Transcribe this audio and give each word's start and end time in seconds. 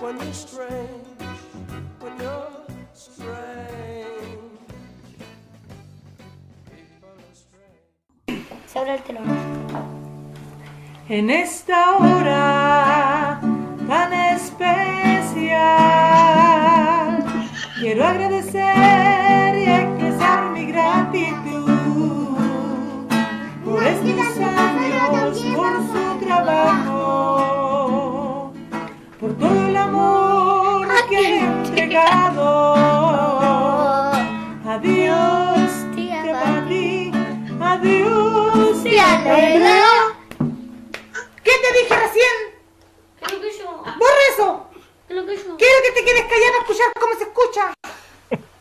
when 0.00 0.16
you're 0.20 0.32
strange, 0.32 1.06
when 2.00 2.20
you're 2.20 2.50
strange. 2.94 3.26
People 6.70 7.08
are 7.08 7.34
strange. 7.34 8.46
Se 8.66 8.78
abre 8.78 8.94
el 8.94 9.02
telón. 9.02 9.26
En 11.08 11.30
esta 11.30 11.96
hora 11.96 13.40
tan 13.88 14.12
especial, 14.12 14.76
quiero 17.80 18.04
agradecer 18.04 19.58
y 19.58 19.64
expresar 19.64 20.50
mi 20.52 20.66
gratitud 20.66 22.36
por 23.64 23.82
estos 23.82 24.36
¿Qué 41.44 41.52
te 41.62 41.78
dije 41.78 41.94
recién? 41.96 42.34
¿Qué 43.18 43.24
es 43.24 43.32
lo 43.32 43.40
que 43.40 43.58
yo? 43.58 43.70
¡Borra 43.82 44.24
eso! 44.34 44.70
¿Qué 45.06 45.14
es 45.14 45.16
lo 45.16 45.26
que 45.26 45.36
yo? 45.36 45.56
Quiero 45.56 45.78
que 45.84 45.92
te 45.92 46.04
quedes 46.04 46.22
callada 46.22 46.52
para 46.52 46.62
escuchar 46.62 46.92
cómo 47.00 47.14
se 47.14 47.24
escucha. 47.24 47.74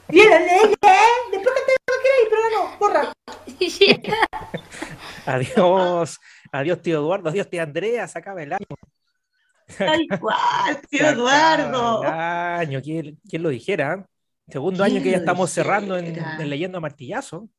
Y 0.10 0.20
el 0.20 0.30
ley, 0.30 0.74
¿eh? 0.82 0.98
Después 1.32 1.56
que 1.56 1.62
te 1.66 1.72
lo 1.74 1.94
que 1.98 2.04
queráis, 2.04 2.28
pero 2.30 2.42
no, 2.56 2.78
borra. 2.78 3.14
Adiós, 5.26 6.20
adiós 6.54 6.82
tío 6.82 7.00
Eduardo, 7.00 7.30
adiós 7.30 7.50
tía 7.50 7.64
Andrea, 7.64 8.08
se 8.08 8.18
acaba 8.18 8.42
el 8.42 8.54
año. 8.54 8.66
Tal 9.78 10.08
cual, 10.22 10.82
tío 10.90 11.06
Eduardo. 11.06 12.02
el 12.04 12.10
año, 12.10 12.82
¿quién, 12.82 13.20
quién 13.28 13.44
lo 13.44 13.50
dijera? 13.50 14.08
Segundo 14.48 14.86
¿Quién 14.86 14.96
año 14.96 15.04
que 15.04 15.12
ya 15.12 15.18
estamos 15.18 15.50
cerrando 15.52 15.98
en 15.98 16.50
Leyendo 16.50 16.78
a 16.78 16.82
Martillazo. 16.82 17.50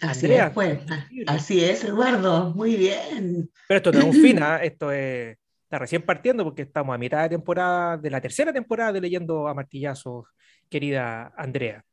Así 0.00 0.26
Andrea. 0.26 0.46
es, 0.46 0.52
pues. 0.52 0.78
Así 1.26 1.64
es, 1.64 1.84
Eduardo. 1.84 2.52
Muy 2.54 2.76
bien. 2.76 3.50
Pero 3.68 3.78
esto 3.78 3.92
no 3.92 3.98
es 4.00 4.04
un 4.04 4.12
fin, 4.12 4.38
¿ah? 4.42 4.58
esto 4.62 4.90
es, 4.92 5.36
está 5.64 5.78
recién 5.78 6.02
partiendo 6.02 6.44
porque 6.44 6.62
estamos 6.62 6.94
a 6.94 6.98
mitad 6.98 7.22
de 7.22 7.30
temporada, 7.30 7.96
de 7.96 8.10
la 8.10 8.20
tercera 8.20 8.52
temporada 8.52 8.92
de 8.92 9.00
Leyendo 9.00 9.46
a 9.48 9.54
Martillazo, 9.54 10.26
querida 10.68 11.32
Andrea. 11.36 11.84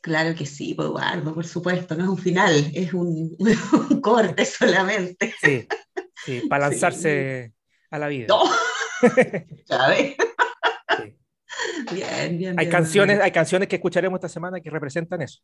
Claro 0.00 0.34
que 0.34 0.44
sí, 0.44 0.74
pues, 0.74 0.88
Eduardo, 0.88 1.34
por 1.34 1.46
supuesto. 1.46 1.94
No 1.94 2.04
es 2.04 2.10
un 2.10 2.18
final, 2.18 2.52
es 2.74 2.92
un, 2.92 3.34
un 3.90 4.00
corte 4.00 4.44
solamente. 4.44 5.32
Sí, 5.40 5.66
sí, 6.24 6.42
para 6.48 6.66
Sí. 6.68 6.70
lanzarse 6.72 7.52
a 7.90 7.98
la 7.98 8.08
vida. 8.08 8.26
No. 8.28 8.42
¿Sabes? 9.64 10.14
Sí. 10.98 11.16
Bien, 11.94 12.38
bien. 12.38 12.58
Hay 12.58 12.66
bien, 12.66 12.70
canciones, 12.70 13.16
bien. 13.16 13.24
hay 13.24 13.30
canciones 13.32 13.68
que 13.68 13.76
escucharemos 13.76 14.18
esta 14.18 14.28
semana 14.28 14.60
que 14.60 14.68
representan 14.70 15.22
eso. 15.22 15.40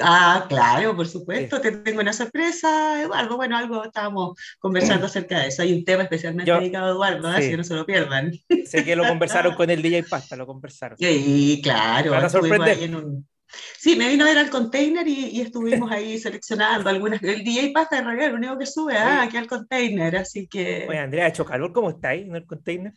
Ah, 0.00 0.46
claro, 0.48 0.96
por 0.96 1.06
supuesto. 1.06 1.60
Te 1.60 1.70
tengo 1.70 2.00
una 2.00 2.12
sorpresa, 2.12 3.00
Eduardo. 3.00 3.36
Bueno, 3.36 3.56
algo 3.56 3.84
estábamos 3.84 4.36
conversando 4.58 5.06
acerca 5.06 5.40
de 5.40 5.48
eso. 5.48 5.62
Hay 5.62 5.72
un 5.72 5.84
tema 5.84 6.02
especialmente 6.02 6.48
Yo- 6.48 6.58
dedicado 6.58 6.86
a 6.86 6.90
Eduardo, 6.90 7.28
¿eh? 7.30 7.32
sí. 7.36 7.38
así 7.38 7.50
que 7.50 7.56
no 7.56 7.64
se 7.64 7.74
lo 7.74 7.86
pierdan. 7.86 8.32
Sé 8.66 8.84
que 8.84 8.96
lo 8.96 9.06
conversaron 9.06 9.54
con 9.56 9.70
el 9.70 9.82
DJ 9.82 10.04
Pasta, 10.04 10.34
lo 10.36 10.46
conversaron. 10.46 10.96
Y 11.00 11.62
claro, 11.62 12.10
Van 12.10 12.24
a 12.24 12.26
estuvimos 12.26 12.56
sorprender. 12.58 12.78
ahí 12.78 12.84
en 12.84 12.94
un... 12.96 13.28
Sí, 13.78 13.94
me 13.94 14.08
vino 14.08 14.24
a 14.24 14.28
ver 14.28 14.38
al 14.38 14.50
container 14.50 15.06
y, 15.06 15.26
y 15.26 15.40
estuvimos 15.42 15.88
ahí 15.92 16.18
seleccionando 16.18 16.90
algunas. 16.90 17.22
El 17.22 17.44
DJ 17.44 17.70
Pasta 17.72 17.98
en 17.98 18.04
realidad 18.06 18.26
es 18.26 18.30
el 18.32 18.38
único 18.38 18.58
que 18.58 18.66
sube 18.66 18.96
ah, 18.96 19.22
aquí 19.22 19.36
al 19.36 19.46
container, 19.46 20.16
así 20.16 20.48
que. 20.48 20.86
Oye, 20.88 20.98
Andrea, 20.98 21.26
¿ha 21.26 21.28
hecho 21.28 21.44
calor? 21.44 21.72
¿Cómo 21.72 21.90
está 21.90 22.08
ahí 22.08 22.22
en 22.22 22.34
el 22.34 22.46
container? 22.46 22.92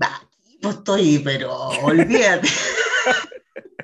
Va, 0.00 0.22
no 0.62 0.70
estoy, 0.70 1.18
pero 1.24 1.52
olvídate. 1.82 2.48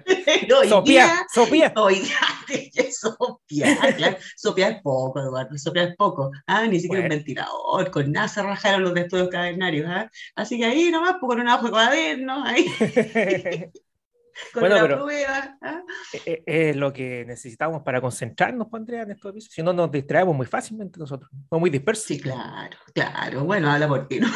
Pero 0.07 0.59
hoy 0.61 0.69
Sopía, 0.69 1.05
día- 1.05 1.27
sopía. 1.33 1.73
Hoy 1.77 2.03
sopiar, 2.93 3.97
claro. 3.97 4.17
Sopiar 4.37 4.73
es 4.73 4.83
poco, 4.83 5.21
Eduardo, 5.21 5.59
sopiar 5.59 5.89
es 5.89 5.97
poco. 5.97 6.31
Ah, 6.47 6.67
ni 6.67 6.79
siquiera 6.81 7.03
Bueno. 7.03 7.15
un 7.15 7.19
ventilador, 7.19 7.91
con 7.91 8.13
nada 8.13 8.29
se 8.29 8.43
rajaron 8.43 8.83
los 8.83 8.95
de 8.95 9.01
estudios 9.03 9.29
cavernarios. 9.29 9.87
¿ah? 9.89 10.11
Así 10.37 10.59
que 10.59 10.65
ahí 10.65 10.91
nomás, 10.91 11.17
pues, 11.21 11.29
con 11.29 11.41
una 11.41 11.57
hoja 11.57 11.65
de 11.65 11.71
cuaderno, 11.71 12.45
ahí, 12.45 12.67
con 14.53 14.61
Bueno, 14.61 14.77
una 14.77 14.83
pero- 14.83 15.03
prueba. 15.05 15.59
¿ah? 15.63 15.83
Eh, 16.25 16.43
Es 16.47 16.77
lo 16.77 16.93
que 16.93 17.25
necesitamos 17.27 17.83
para 17.83 18.01
concentrarnos, 18.01 18.69
pues, 18.71 18.81
Andrea, 18.81 19.03
en 19.03 19.11
estos 19.13 19.31
episodios. 19.31 19.55
Si 19.55 19.63
no, 19.63 19.73
nos 19.73 19.91
distraemos 19.91 20.37
muy 20.37 20.47
fácilmente 20.47 20.99
nosotros. 21.01 21.31
Somos 21.49 21.61
muy 21.61 21.71
dispersos. 21.71 22.05
Sí, 22.07 22.21
claro, 22.21 22.77
claro. 22.95 23.45
Bueno, 23.45 23.71
habla 23.71 23.89
por 23.89 24.07
ti, 24.07 24.21
¿no? 24.21 24.29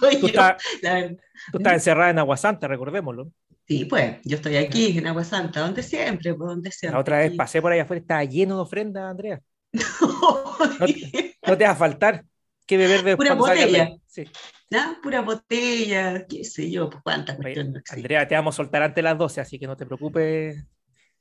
Tú, 0.00 0.08
yo, 0.20 0.26
estás, 0.26 0.62
la 0.82 1.08
tú 1.52 1.58
estás 1.58 1.72
encerrada 1.74 2.10
en 2.10 2.18
Aguasanta, 2.18 2.66
recordémoslo. 2.68 3.30
Sí, 3.70 3.84
pues, 3.84 4.16
yo 4.24 4.34
estoy 4.34 4.56
aquí 4.56 4.98
en 4.98 5.06
Agua 5.06 5.22
Santa, 5.22 5.60
donde 5.60 5.84
siempre, 5.84 6.34
pues, 6.34 6.48
donde 6.48 6.72
siempre. 6.72 6.94
La 6.96 7.00
otra 7.00 7.18
vez 7.18 7.36
pasé 7.36 7.62
por 7.62 7.70
ahí 7.70 7.78
afuera, 7.78 8.00
estaba 8.00 8.24
lleno 8.24 8.56
de 8.56 8.62
ofrendas, 8.62 9.08
Andrea. 9.08 9.40
Oye, 10.80 11.36
No 11.46 11.56
te 11.56 11.62
va 11.62 11.70
a 11.70 11.76
faltar 11.76 12.24
que 12.66 12.76
beber 12.76 13.04
de 13.04 13.16
Pura 13.16 13.34
botella. 13.34 13.90
Sí. 14.08 14.24
¿no? 14.70 14.96
Pura 15.00 15.20
botella, 15.20 16.26
qué 16.26 16.42
sé 16.42 16.68
yo, 16.68 16.90
pues 16.90 17.00
cuántas 17.04 17.36
cuestiones 17.36 17.74
no. 17.74 17.80
Andrea, 17.90 18.26
te 18.26 18.34
vamos 18.34 18.56
a 18.56 18.56
soltar 18.56 18.82
antes 18.82 18.96
de 18.96 19.02
las 19.02 19.16
12, 19.16 19.40
así 19.40 19.56
que 19.56 19.68
no 19.68 19.76
te 19.76 19.86
preocupes. 19.86 20.66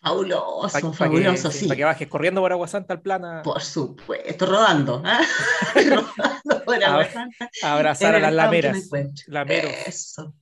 Fabuloso, 0.01 0.69
Para 0.73 0.91
fabuloso, 0.91 1.49
que, 1.51 1.55
sí. 1.55 1.67
pa' 1.67 1.75
que 1.75 1.83
bajes 1.83 2.07
corriendo 2.07 2.41
por 2.41 2.51
Aguasanta 2.51 2.95
al 2.95 3.01
plan 3.03 3.25
a, 3.25 3.41
Por 3.43 3.61
supuesto, 3.61 4.47
rodando. 4.47 5.03
¿ah? 5.05 5.21
rodando 5.75 6.65
por 6.65 6.83
Agua 6.83 7.05
Santa. 7.11 7.47
abrazar 7.61 8.15
a 8.15 8.19
las 8.19 8.33
lameras. 8.33 8.89
Lameros. 9.27 9.71
Eso. 9.85 10.33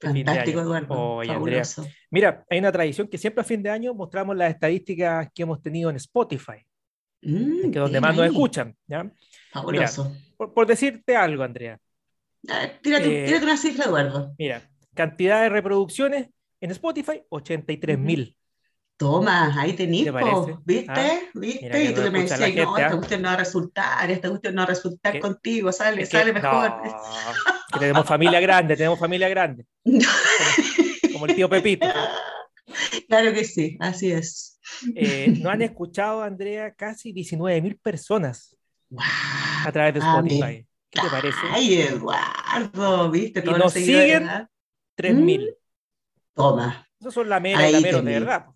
Fantástico. 0.00 0.60
Eduardo. 0.60 1.20
Andrea. 1.20 1.62
Mira, 2.10 2.44
hay 2.50 2.58
una 2.58 2.70
tradición 2.72 3.08
que 3.08 3.18
siempre 3.18 3.40
a 3.40 3.44
fin 3.44 3.62
de 3.62 3.70
año 3.70 3.94
mostramos 3.94 4.36
las 4.36 4.50
estadísticas 4.50 5.28
que 5.34 5.42
hemos 5.42 5.60
tenido 5.62 5.90
en 5.90 5.96
Spotify, 5.96 6.64
Mm, 7.22 7.70
que 7.70 7.78
donde 7.78 8.00
más 8.00 8.14
nos 8.14 8.24
ahí. 8.24 8.28
escuchan. 8.30 8.76
¿ya? 8.86 9.10
Fabuloso. 9.50 10.14
Por, 10.36 10.52
por 10.52 10.66
decirte 10.66 11.16
algo, 11.16 11.42
Andrea. 11.42 11.78
A 12.48 12.58
ver, 12.60 12.78
tírate, 12.82 13.24
Eh, 13.24 13.26
tírate 13.26 13.44
una 13.44 13.56
cifra, 13.56 13.86
Eduardo. 13.86 14.34
Mira, 14.38 14.68
cantidad 14.94 15.42
de 15.42 15.48
reproducciones 15.48 16.28
en 16.60 16.70
Spotify, 16.70 17.22
83 17.30 17.98
mil. 17.98 18.36
Toma, 18.96 19.60
ahí 19.60 19.74
tenís. 19.74 20.10
¿viste? 20.64 20.86
Ah, 20.88 21.18
¿Viste? 21.34 21.68
que 21.68 21.84
y 21.84 21.94
tú 21.94 22.00
no 22.00 22.04
le 22.04 22.10
me 22.10 22.18
la 22.18 22.24
decías, 22.24 22.40
no, 22.40 22.46
gente, 22.46 22.82
esta 22.82 22.86
¿ah? 22.86 22.96
cuestión 22.96 23.22
no 23.22 23.28
va 23.28 23.34
a 23.34 23.36
resultar, 23.36 24.10
esta 24.10 24.28
cuestión 24.30 24.54
no 24.54 24.60
va 24.60 24.64
a 24.64 24.68
resultar 24.68 25.12
¿Qué? 25.12 25.20
contigo, 25.20 25.70
sale, 25.72 26.06
sale 26.06 26.32
mejor. 26.32 26.70
no, 26.82 27.02
que 27.72 27.78
tenemos 27.78 28.06
familia 28.06 28.40
grande, 28.40 28.76
tenemos 28.76 28.98
familia 28.98 29.28
grande. 29.28 29.66
Como, 29.84 31.12
como 31.12 31.26
el 31.26 31.34
tío 31.34 31.48
Pepito. 31.48 31.86
Claro 33.08 33.32
que 33.32 33.44
sí, 33.44 33.76
así 33.78 34.10
es. 34.10 34.58
Eh, 34.94 35.32
nos 35.38 35.52
han 35.52 35.62
escuchado, 35.62 36.22
Andrea, 36.22 36.74
casi 36.74 37.12
19 37.12 37.62
mil 37.62 37.76
personas 37.76 38.56
a 39.64 39.70
través 39.72 39.94
de 39.94 40.00
Spotify. 40.00 40.66
¿Qué 40.90 41.00
te 41.00 41.08
parece? 41.08 41.38
Ay, 41.52 41.82
Eduardo, 41.82 43.10
¿viste? 43.10 43.40
Y 43.40 43.42
Todos 43.44 43.58
nos 43.58 43.66
los 43.66 43.72
seguidores, 43.72 44.06
siguen 44.06 44.28
¿ah? 44.28 44.50
3 44.96 45.14
mil. 45.14 45.54
Toma, 46.34 46.86
Esos 47.00 47.14
son 47.14 47.28
lameros 47.28 47.62
y 47.62 47.64
Ahí 47.64 47.72
lameros 47.72 48.04
de 48.04 48.12
verdad. 48.12 48.46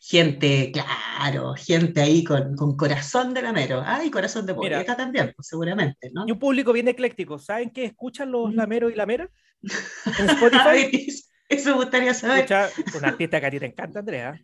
Gente, 0.00 0.72
claro, 0.72 1.54
gente 1.54 2.00
ahí 2.00 2.24
con, 2.24 2.54
con 2.56 2.76
corazón 2.76 3.34
de 3.34 3.42
lamero. 3.42 3.82
Ah, 3.84 4.04
y 4.04 4.10
corazón 4.10 4.46
de 4.46 4.54
Mira. 4.54 4.78
poeta 4.78 4.96
también, 4.96 5.32
pues, 5.34 5.48
seguramente, 5.48 6.10
¿no? 6.12 6.24
Y 6.26 6.32
un 6.32 6.38
público 6.38 6.72
bien 6.72 6.88
ecléctico. 6.88 7.38
¿Saben 7.38 7.70
qué 7.70 7.84
escuchan 7.84 8.30
los 8.30 8.54
lameros 8.54 8.92
y 8.92 8.94
lameras? 8.96 9.28
En 10.18 10.30
Spotify. 10.30 11.06
Eso 11.48 11.70
me 11.70 11.76
gustaría 11.76 12.12
saber. 12.14 12.40
Escucha 12.50 12.68
un 12.98 13.04
artista 13.04 13.40
que 13.40 13.46
a 13.46 13.50
ti 13.50 13.58
te 13.58 13.66
encanta, 13.66 14.00
Andrea. 14.00 14.38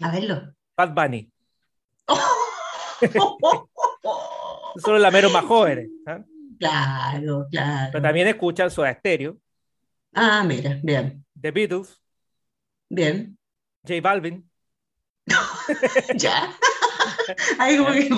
A 0.00 0.10
verlo. 0.10 0.54
Bad 0.76 0.94
Bunny. 0.94 1.30
Son 4.76 4.92
los 4.94 5.00
lameros 5.00 5.32
más 5.32 5.44
jóvenes. 5.44 5.88
¿ah? 6.06 6.20
Claro, 6.58 7.46
claro. 7.50 7.90
Pero 7.92 8.02
también 8.02 8.26
escuchan 8.28 8.70
Soda 8.70 8.94
Stereo, 8.94 9.38
Ah, 10.14 10.42
mira, 10.44 10.80
bien, 10.82 11.24
The 11.38 11.50
Beatles, 11.50 12.00
bien. 12.88 13.38
J 13.86 14.00
Balvin. 14.00 14.48
Ya. 16.16 16.52
Ahí 17.58 17.76
como 17.76 17.90
que. 17.92 18.08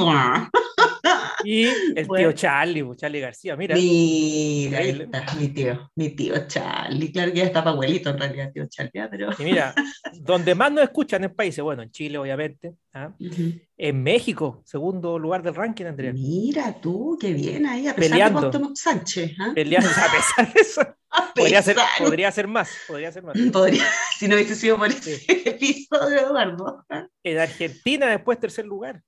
Y 1.45 1.65
el 1.97 2.09
tío. 2.09 2.33
Charlie, 2.33 2.85
pues, 2.85 2.99
Charlie 2.99 3.21
García, 3.21 3.57
mira. 3.57 3.75
Mira, 3.75 4.79
ahí 4.79 4.91
está, 4.91 5.35
mi 5.35 5.49
tío, 5.49 5.91
mi 5.95 6.11
tío 6.11 6.35
Charlie. 6.47 7.13
Claro 7.13 7.33
que 7.33 7.39
ya 7.39 7.45
está 7.45 7.61
para 7.61 7.73
abuelito 7.73 8.11
en 8.11 8.19
realidad, 8.19 8.53
tío 8.53 8.67
Charlie, 8.69 9.01
ah, 9.01 9.09
pero. 9.11 9.31
Y 9.39 9.45
mira, 9.45 9.75
donde 10.21 10.55
más 10.55 10.71
nos 10.73 10.85
escuchan 10.85 11.25
en 11.25 11.35
países, 11.35 11.63
bueno, 11.63 11.83
en 11.83 11.91
Chile, 11.91 12.19
obviamente, 12.19 12.75
¿ah? 12.95 13.13
En 13.83 14.03
México, 14.03 14.61
segundo 14.67 15.19
lugar 15.19 15.43
del 15.43 15.55
ranking, 15.55 15.87
Andrea. 15.87 16.13
Mira 16.13 16.79
tú, 16.83 17.17
qué 17.19 17.33
bien 17.33 17.65
ahí, 17.65 17.89
a 17.89 17.95
pesar 17.95 18.11
Peleando. 18.11 18.51
de 18.51 18.69
Sánchez. 18.75 19.33
¿ah? 19.39 19.53
Peleando, 19.55 19.89
a 19.89 20.13
pesar 20.13 20.53
de 20.53 20.61
eso, 20.61 20.83
podría 21.35 21.63
ser, 21.63 21.77
podría 21.99 22.31
ser 22.33 22.47
más, 22.49 22.71
podría 22.89 23.13
ser 23.13 23.23
más. 23.23 23.37
Podría- 23.53 23.85
si 24.19 24.29
no 24.29 24.35
hubiese 24.37 24.55
sido 24.55 24.77
por 24.77 24.91
Sí. 24.93 25.13
ese 25.13 25.49
episodio, 25.51 26.19
Eduardo. 26.21 26.85
En 27.23 27.39
Argentina, 27.39 28.07
después 28.07 28.39
tercer 28.41 28.65
lugar. 28.67 29.03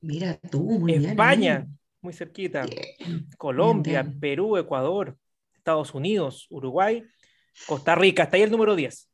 Mira 0.00 0.38
tú, 0.50 0.62
muy 0.62 0.98
bien. 0.98 1.10
España, 1.10 1.66
muy 2.00 2.12
cerquita. 2.12 2.66
Bien. 2.66 3.26
Colombia, 3.38 4.02
bien. 4.02 4.20
Perú, 4.20 4.56
Ecuador, 4.58 5.16
Estados 5.54 5.94
Unidos, 5.94 6.46
Uruguay, 6.50 7.02
Costa 7.66 7.94
Rica, 7.94 8.24
hasta 8.24 8.36
ahí 8.36 8.42
el 8.42 8.50
número 8.50 8.74
10. 8.76 9.08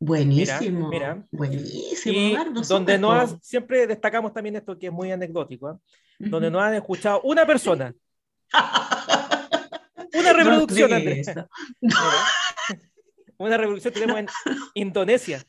Buenísimo. 0.00 0.88
mira. 0.90 1.24
Buenísimo, 1.30 2.14
Y 2.14 2.32
Eduardo. 2.32 2.60
donde 2.62 2.98
no 2.98 3.12
has, 3.12 3.36
siempre 3.40 3.86
destacamos 3.86 4.34
también 4.34 4.56
esto 4.56 4.78
que 4.78 4.88
es 4.88 4.92
muy 4.92 5.10
anecdótico, 5.12 5.68
¿ah? 5.68 5.78
donde 6.18 6.48
Ujú. 6.48 6.52
no 6.56 6.60
han 6.60 6.74
escuchado 6.74 7.22
una 7.22 7.46
persona, 7.46 7.94
una 10.20 10.32
reproducción, 10.32 10.90
No. 10.90 10.98
Mira. 10.98 11.48
Una 13.36 13.56
reproducción 13.56 13.94
tenemos 13.94 14.18
en 14.20 14.28
Indonesia. 14.74 15.42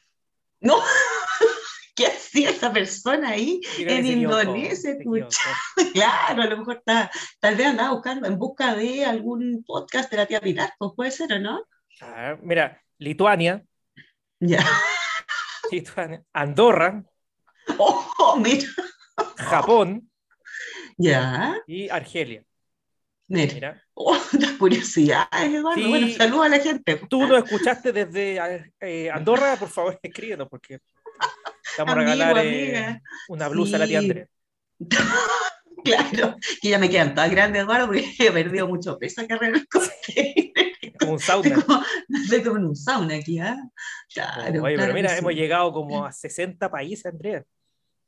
No, 0.60 0.80
¿qué 1.96 2.08
hacía 2.08 2.50
esa 2.50 2.74
persona 2.74 3.30
ahí? 3.30 3.62
En 3.78 4.06
Indonesia. 4.06 4.96
Claro, 5.94 6.42
a 6.42 6.46
lo 6.48 6.58
mejor 6.58 6.78
está, 6.78 7.12
tal 7.40 7.56
vez 7.56 7.68
andaba 7.68 7.92
buscando 7.94 8.28
en 8.28 8.38
busca 8.38 8.76
de 8.76 9.06
algún 9.06 9.64
podcast 9.66 10.10
de 10.12 10.18
la 10.18 10.26
tía 10.26 10.42
Pilar, 10.42 10.74
pues 10.78 10.92
puede 10.96 11.12
ser 11.12 11.32
o 11.34 11.40
no. 11.40 11.64
Ah, 12.02 12.36
mira, 12.42 12.82
Lituania, 12.98 13.64
Ya. 14.40 14.66
Lituania, 15.72 16.24
Andorra, 16.34 17.04
Oh, 17.78 18.36
mira. 18.40 18.68
Japón 19.38 20.10
Ya. 20.98 21.58
y 21.68 21.90
Argelia. 21.90 22.44
Mira. 23.28 23.54
Mira, 23.54 23.84
Oh, 23.98 24.18
las 24.40 24.52
curiosidades, 24.54 25.54
Eduardo. 25.54 25.82
Sí. 25.82 25.88
Bueno, 25.88 26.08
saludos 26.10 26.46
a 26.46 26.50
la 26.50 26.60
gente. 26.60 27.02
tú 27.10 27.26
nos 27.26 27.44
escuchaste 27.44 27.94
desde 27.94 28.72
eh, 28.82 29.10
Andorra, 29.10 29.56
por 29.56 29.70
favor, 29.70 29.98
escríbenos 30.04 30.48
porque 30.50 30.80
vamos 31.78 31.94
a 31.94 31.98
regalar 31.98 32.38
eh, 32.40 33.02
una 33.30 33.48
blusa 33.48 33.78
a 33.78 33.80
la 33.80 33.88
tía. 33.88 34.00
Andrea. 34.00 34.28
Claro, 35.86 36.36
que 36.64 36.70
ya 36.70 36.80
me 36.80 36.90
quedan 36.90 37.14
todas 37.14 37.30
grandes, 37.30 37.62
Eduardo, 37.62 37.86
porque 37.86 38.12
he 38.18 38.32
perdido 38.32 38.68
mucho 38.68 38.98
peso 38.98 39.22
coche. 39.70 40.52
Como 41.00 41.14
un 41.14 41.20
sauna. 41.20 41.62
Como, 41.62 41.84
estoy 42.24 42.42
como 42.42 42.58
en 42.58 42.66
un 42.66 42.76
sauna 42.76 43.16
aquí, 43.18 43.38
¿ah? 43.38 43.56
Claro, 44.12 44.64
Oye, 44.64 44.76
claro 44.76 44.76
pero 44.78 44.94
mira, 44.96 45.10
sí. 45.10 45.20
hemos 45.20 45.34
llegado 45.34 45.72
como 45.72 46.04
a 46.04 46.12
60 46.12 46.72
países, 46.72 47.06
Andrea. 47.06 47.44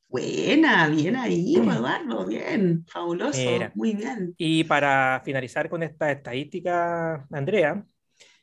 Buena, 0.10 0.88
bien 0.88 1.16
ahí, 1.18 1.56
pues, 1.62 1.76
Eduardo, 1.78 2.26
bien, 2.26 2.86
fabuloso, 2.88 3.38
Mira. 3.40 3.72
muy 3.76 3.94
bien. 3.94 4.34
Y 4.38 4.64
para 4.64 5.22
finalizar 5.26 5.70
con 5.70 5.84
esta 5.84 6.12
estadística, 6.12 7.28
Andrea, 7.30 7.84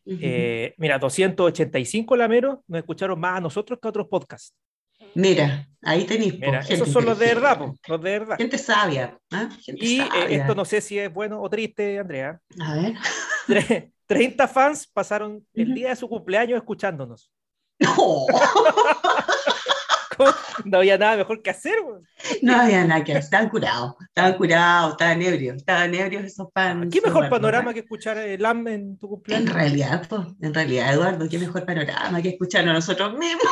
eh, 0.06 0.74
mira, 0.76 0.98
285 0.98 2.16
lameros 2.16 2.58
nos 2.66 2.78
escucharon 2.80 3.18
más 3.18 3.38
a 3.38 3.40
nosotros 3.40 3.78
que 3.80 3.88
a 3.88 3.90
otros 3.90 4.08
podcasts. 4.08 4.54
Mira, 5.14 5.66
ahí 5.82 6.04
tenéis, 6.04 6.34
esos 6.68 6.88
son 6.90 7.06
los 7.06 7.18
de 7.18 7.26
verdad, 7.26 7.58
po, 7.58 7.74
los 7.88 8.02
de 8.02 8.18
verdad. 8.18 8.36
Gente 8.36 8.58
sabia, 8.58 9.18
¿ah? 9.30 9.48
Gente 9.64 9.84
Y 9.84 10.00
eh, 10.00 10.06
esto 10.30 10.54
no 10.54 10.64
sé 10.64 10.80
si 10.82 10.98
es 10.98 11.12
bueno 11.12 11.40
o 11.40 11.48
triste, 11.48 11.98
Andrea. 11.98 12.38
A 12.60 12.74
ver. 12.74 12.94
Tre- 13.48 13.90
30 14.06 14.48
fans 14.48 14.86
pasaron 14.86 15.46
el 15.54 15.72
día 15.72 15.88
de 15.90 15.96
su 15.96 16.08
cumpleaños 16.08 16.58
escuchándonos. 16.58 17.30
No, 17.80 18.26
No 20.64 20.78
había 20.78 20.96
nada 20.98 21.16
mejor 21.16 21.42
que 21.42 21.50
hacer. 21.50 21.74
weón. 21.84 22.06
no 22.42 22.56
había 22.60 22.84
nada 22.84 23.02
que 23.04 23.12
hacer, 23.12 23.22
estaban 23.24 23.48
curados, 23.48 23.94
estaban 24.08 24.34
curados, 24.34 24.92
estaban 24.92 25.22
ebrios, 25.22 25.56
estaban 25.56 25.94
ebrios 25.94 26.24
esos 26.24 26.48
fans. 26.54 26.88
¿Qué 26.92 27.00
mejor 27.00 27.28
panorama 27.28 27.72
que 27.74 27.80
escuchar 27.80 28.18
el 28.18 28.40
LAM 28.42 28.66
en 28.68 28.98
tu 28.98 29.06
En 29.06 29.10
cumpleaños? 29.10 29.52
realidad, 29.52 30.06
pues, 30.08 30.22
en 30.40 30.54
realidad, 30.54 30.92
Eduardo, 30.94 31.28
qué 31.28 31.38
mejor 31.38 31.64
panorama 31.64 32.22
que 32.22 32.30
escucharnos 32.30 32.70
a 32.70 32.74
nosotros 32.74 33.12
mismos. 33.18 33.42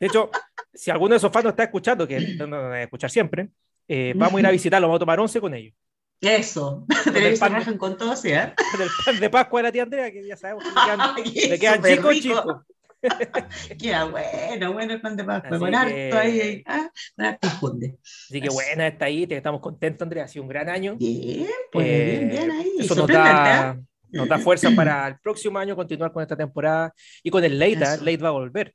De 0.00 0.06
hecho, 0.06 0.30
si 0.72 0.90
alguno 0.90 1.10
de 1.14 1.16
esos 1.18 1.32
fans 1.32 1.44
nos 1.44 1.52
está 1.52 1.64
escuchando, 1.64 2.06
que 2.06 2.20
no 2.36 2.46
no 2.46 2.62
van 2.62 2.72
a 2.72 2.82
escuchar 2.82 3.10
siempre, 3.10 3.48
eh, 3.88 4.12
vamos 4.16 4.36
a 4.36 4.40
ir 4.40 4.46
a 4.46 4.50
visitarlo, 4.50 4.86
vamos 4.86 4.98
a 4.98 5.00
tomar 5.00 5.18
once 5.20 5.40
con 5.40 5.54
ellos. 5.54 5.74
Eso, 6.20 6.84
el 7.06 7.12
pero 7.12 7.30
se 7.30 7.38
pan 7.38 7.64
de- 7.64 7.78
con 7.78 7.96
todo, 7.96 8.16
¿sí? 8.16 8.30
¿eh? 8.30 8.52
Con 8.72 8.82
el 8.82 8.88
pan 9.04 9.20
de 9.20 9.30
Pascua 9.30 9.60
de 9.60 9.68
la 9.68 9.72
tía 9.72 9.82
Andrea, 9.84 10.10
que 10.10 10.26
ya 10.26 10.36
sabemos 10.36 10.64
que 10.64 10.70
le 10.70 10.74
quedan, 10.84 11.14
le 11.50 11.58
quedan 11.58 11.82
chicos, 11.82 12.10
rico. 12.10 12.12
chicos. 12.12 12.56
Queda 13.78 14.04
bueno, 14.04 14.72
bueno 14.72 14.92
el 14.94 15.00
pan 15.00 15.16
de 15.16 15.24
Pascua, 15.24 15.58
con 15.58 15.70
que- 15.70 15.76
harto 15.76 16.18
ahí, 16.18 16.62
¿ah? 16.66 16.90
con 17.16 17.24
harto 17.26 17.48
funde. 17.50 17.96
Así 18.02 18.40
que 18.40 18.48
buena 18.48 18.88
está 18.88 19.04
ahí, 19.06 19.26
te- 19.26 19.36
estamos 19.36 19.60
contentos, 19.60 20.02
Andrea, 20.04 20.24
ha 20.24 20.28
sido 20.28 20.42
un 20.42 20.48
gran 20.48 20.68
año. 20.68 20.96
Bien, 20.96 21.46
pues 21.70 21.86
Eh, 21.86 22.16
bien, 22.18 22.28
bien 22.30 22.50
ahí. 22.50 22.72
Eso 22.80 22.94
nos 22.94 23.06
da, 23.06 23.70
¿ah? 23.70 23.76
nos 24.10 24.28
da 24.28 24.38
fuerza 24.38 24.68
para 24.76 25.06
el 25.08 25.18
próximo 25.20 25.58
año 25.58 25.76
continuar 25.76 26.12
con 26.12 26.22
esta 26.22 26.36
temporada 26.36 26.92
y 27.22 27.30
con 27.30 27.44
el 27.44 27.58
Late, 27.58 27.84
¿ah? 27.84 27.94
Eso. 27.94 28.04
Late 28.04 28.16
va 28.18 28.28
a 28.28 28.32
volver. 28.32 28.74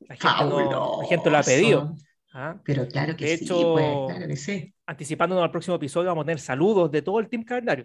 La 0.00 0.14
gente, 0.16 0.44
no- 0.44 0.98
la 1.02 1.08
gente 1.08 1.30
lo 1.30 1.38
ha 1.38 1.42
pedido. 1.42 1.94
¿ah? 2.32 2.56
Pero 2.64 2.86
claro 2.86 3.16
que 3.16 3.24
De 3.26 3.36
sí, 3.38 3.44
hecho- 3.44 3.72
pues, 3.72 3.86
claro 4.08 4.28
que 4.28 4.36
sí. 4.36 4.74
Anticipándonos 4.86 5.42
al 5.44 5.50
próximo 5.50 5.76
episodio, 5.76 6.08
vamos 6.08 6.22
a 6.22 6.26
tener 6.26 6.40
saludos 6.40 6.90
de 6.90 7.02
todo 7.02 7.18
el 7.20 7.28
Team 7.28 7.42
Calendario. 7.44 7.84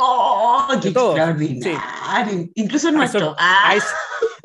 ¡Oh, 0.00 0.68
qué 0.82 0.88
extraordinario! 0.88 2.50
Incluso 2.54 2.88
Hay, 2.88 2.94
nuestro. 2.94 3.20
sor- 3.20 3.36
¡Ah! 3.38 3.62
hay- 3.70 3.80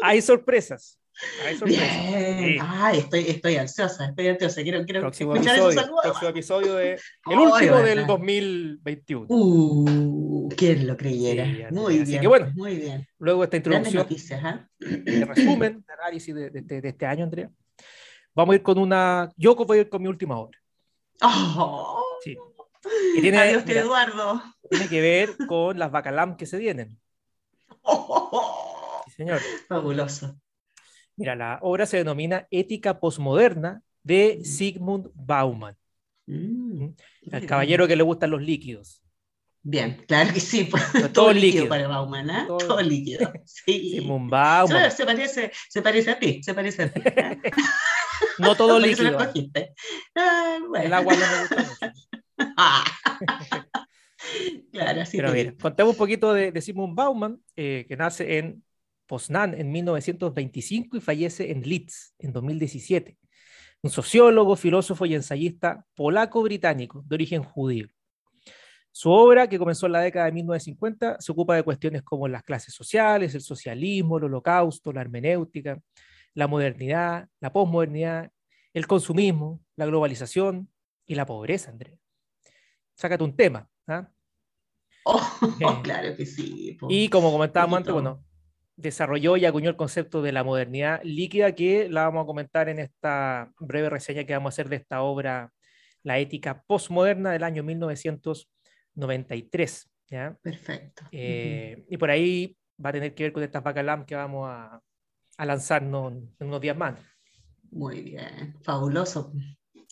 hay 0.04 0.22
sorpresas. 0.22 1.00
Hay 1.46 1.56
sorpresas. 1.56 2.08
Bien. 2.08 2.38
Sí. 2.40 2.58
Ay, 2.62 3.00
estoy, 3.00 3.26
estoy 3.30 3.56
ansiosa, 3.56 4.06
estoy 4.08 4.28
ansiosa. 4.28 4.64
Quiero, 4.64 4.84
quiero 4.84 5.02
Próximo 5.02 5.36
episodio, 5.36 5.82
próximo 6.04 6.30
episodio 6.30 6.74
de 6.76 6.94
el 6.94 7.00
Ay, 7.26 7.38
último 7.38 7.78
del 7.78 8.06
2021. 8.08 9.28
Uh, 9.30 10.50
quién 10.58 10.88
lo 10.88 10.98
creyera. 10.98 11.46
Sí, 11.46 11.74
muy 11.74 12.00
así 12.00 12.12
bien. 12.12 12.22
que 12.22 12.28
bueno. 12.28 12.52
Muy 12.56 12.76
bien. 12.78 13.08
Luego 13.20 13.42
de 13.42 13.46
esta 13.46 13.58
introducción 13.58 13.96
noticias, 13.96 14.42
¿ah? 14.44 14.68
de 14.80 15.26
resumen, 15.26 15.86
de 15.88 15.94
análisis 15.94 16.36
de, 16.36 16.50
de 16.50 16.60
este, 16.60 16.82
de 16.82 16.90
este 16.90 17.06
año, 17.06 17.24
Andrea, 17.24 17.50
vamos 18.36 18.54
a 18.54 18.56
ir 18.58 18.64
con 18.64 18.78
una. 18.78 19.30
Yo 19.38 19.56
voy 19.56 19.78
a 19.78 19.82
ir 19.82 19.90
con 19.90 20.02
mi 20.02 20.08
última 20.10 20.38
obra. 20.38 20.60
Oh, 21.22 22.04
Sí. 22.24 22.36
Que 23.16 23.22
tiene, 23.22 23.38
Adiós, 23.38 23.64
mira, 23.66 23.80
Eduardo. 23.80 24.44
tiene 24.70 24.90
que 24.90 25.00
ver 25.00 25.30
con 25.48 25.80
las 25.80 25.90
bacalam 25.90 26.36
que 26.36 26.46
se 26.46 26.58
vienen. 26.58 27.00
Sí, 27.70 27.88
señor. 29.16 29.40
Fabuloso. 29.68 30.38
Mira, 31.16 31.36
la 31.36 31.60
obra 31.62 31.86
se 31.86 31.98
denomina 31.98 32.48
Ética 32.52 33.00
Postmoderna 33.00 33.82
de 34.04 34.42
Sigmund 34.44 35.10
Bauman, 35.14 35.76
Mm, 36.26 36.88
el 37.34 37.46
caballero 37.46 37.86
que 37.86 37.98
le 37.98 38.04
gustan 38.04 38.30
los 38.32 38.42
líquidos. 38.42 39.04
Bien, 39.62 40.04
claro 40.08 40.34
que 40.34 40.40
sí. 40.40 40.64
pues, 40.72 40.92
todo 40.94 41.10
todo, 41.10 41.34
líquido. 41.34 41.46
líquido 41.64 41.70
para 41.70 41.88
Bauman, 41.90 42.30
¿ah? 42.30 42.46
Todo- 42.48 42.58
Todo, 42.60 42.82
líquido. 42.82 43.32
Sí. 43.46 43.92
Sigmund 43.92 44.30
Bauman, 44.30 44.90
se 44.92 45.06
parece, 45.06 45.52
se 45.70 45.82
parece 45.82 46.12
a 46.12 46.20
ti, 46.20 46.42
se 46.42 46.54
parece 46.54 46.84
a 46.84 46.92
ti. 46.94 47.02
no 48.40 48.56
todo 48.56 48.80
líquido. 48.80 49.20
escogiste. 49.20 49.74
Ah, 50.16 50.60
bueno. 50.70 50.86
El 50.86 50.94
agua 50.94 51.14
no 51.14 51.20
me 51.20 51.40
gusta 51.42 51.56
mucho. 51.58 52.54
Ah. 52.58 52.84
claro, 54.72 55.02
así 55.02 55.18
Pero 55.18 55.32
mira, 55.34 55.54
contemos 55.62 55.92
un 55.94 55.98
poquito 55.98 56.34
de, 56.34 56.52
de 56.52 56.62
Sigmund 56.62 56.96
Bauman, 56.96 57.42
eh, 57.56 57.86
que 57.88 57.98
nace 57.98 58.38
en 58.38 58.64
Poznan 59.06 59.54
en 59.54 59.72
1925 59.72 60.98
y 60.98 61.02
fallece 61.02 61.52
en 61.52 61.62
Leeds 61.62 62.16
en 62.20 62.32
2017. 62.32 63.18
Un 63.82 63.90
sociólogo, 63.90 64.56
filósofo 64.56 65.06
y 65.06 65.14
ensayista 65.14 65.86
polaco-británico 65.96 67.04
de 67.06 67.16
origen 67.16 67.44
judío. 67.44 67.88
Su 68.92 69.12
obra, 69.12 69.50
que 69.50 69.58
comenzó 69.58 69.88
en 69.88 69.94
la 69.94 70.02
década 70.02 70.28
de 70.28 70.34
1950, 70.34 71.20
se 71.20 71.32
ocupa 71.32 71.56
de 71.56 71.64
cuestiones 71.64 72.04
como 72.04 72.28
las 72.28 72.44
clases 72.44 72.74
sociales, 72.74 73.34
el 73.34 73.42
socialismo, 73.42 74.20
el 74.20 74.26
holocausto, 74.26 74.94
la 74.94 75.02
hermenéutica, 75.02 75.82
la 76.36 76.48
modernidad, 76.48 77.28
la 77.40 77.52
posmodernidad, 77.52 78.32
el 78.74 78.88
consumismo, 78.88 79.62
la 79.76 79.88
globalización 79.88 80.70
y 81.06 81.16
la 81.16 81.26
pobreza, 81.26 81.72
Andrés. 81.72 82.00
Sácate 82.96 83.24
un 83.24 83.36
tema. 83.36 83.68
¿ah? 83.88 84.10
Oh, 85.06 85.22
Eh, 85.60 85.82
claro 85.84 86.16
que 86.16 86.26
sí. 86.26 86.78
po. 86.80 86.88
Y 86.90 87.10
como 87.10 87.32
comentábamos 87.32 87.78
antes, 87.78 87.94
bueno, 87.94 88.24
desarrolló 88.76 89.38
y 89.38 89.46
acuñó 89.46 89.70
el 89.70 89.76
concepto 89.76 90.22
de 90.22 90.32
la 90.32 90.44
modernidad 90.44 91.02
líquida 91.04 91.54
que 91.54 91.90
la 91.90 92.06
vamos 92.06 92.24
a 92.24 92.28
comentar 92.28 92.70
en 92.70 92.80
esta 92.80 93.52
breve 93.60 93.90
reseña 93.90 94.24
que 94.24 94.34
vamos 94.34 94.52
a 94.52 94.56
hacer 94.56 94.70
de 94.70 94.78
esta 94.78 95.02
obra, 95.02 95.52
La 96.04 96.20
ética 96.20 96.64
postmoderna 96.68 97.32
del 97.32 97.44
año 97.44 97.64
1993. 97.64 99.90
¿ya? 100.10 100.38
Perfecto. 100.42 101.04
Eh, 101.12 101.86
Y 101.90 101.98
por 101.98 102.10
ahí 102.10 102.58
va 102.84 102.90
a 102.90 102.94
tener 102.94 103.14
que 103.14 103.24
ver 103.24 103.34
con 103.34 103.44
estas 103.44 103.64
bacalam 103.64 104.06
que 104.06 104.16
vamos 104.16 104.48
a, 104.50 104.82
a 105.38 105.46
lanzarnos 105.46 106.14
en 106.14 106.48
unos 106.48 106.62
días 106.62 106.78
más. 106.78 107.00
Muy 107.72 108.02
bien, 108.02 108.56
fabuloso. 108.64 109.34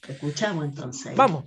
Te 0.01 0.13
escuchamos 0.13 0.65
entonces. 0.65 1.15
Vamos, 1.15 1.45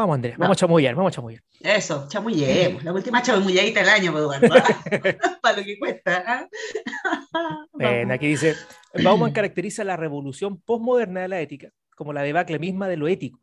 Vamos, 0.00 0.14
Andrea, 0.14 0.34
vamos 0.38 0.56
a 0.56 0.60
chamullar, 0.60 0.94
vamos 0.94 1.12
a 1.12 1.16
chamullar. 1.16 1.42
Eso, 1.60 2.06
chamullemos. 2.08 2.82
La 2.82 2.90
última 2.90 3.20
chamulladita 3.20 3.80
del 3.80 3.90
año, 3.90 4.12
pues, 4.12 4.24
Eduardo. 4.24 4.48
Para 5.42 5.58
lo 5.58 5.62
que 5.62 5.78
cuesta. 5.78 6.24
¿ah? 6.26 6.48
Bueno, 7.72 8.14
aquí 8.14 8.28
dice, 8.28 8.56
Bauman 9.02 9.32
caracteriza 9.32 9.84
la 9.84 9.98
revolución 9.98 10.58
postmoderna 10.58 11.20
de 11.20 11.28
la 11.28 11.40
ética 11.42 11.70
como 11.94 12.14
la 12.14 12.22
debacle 12.22 12.58
misma 12.58 12.88
de 12.88 12.96
lo 12.96 13.08
ético, 13.08 13.42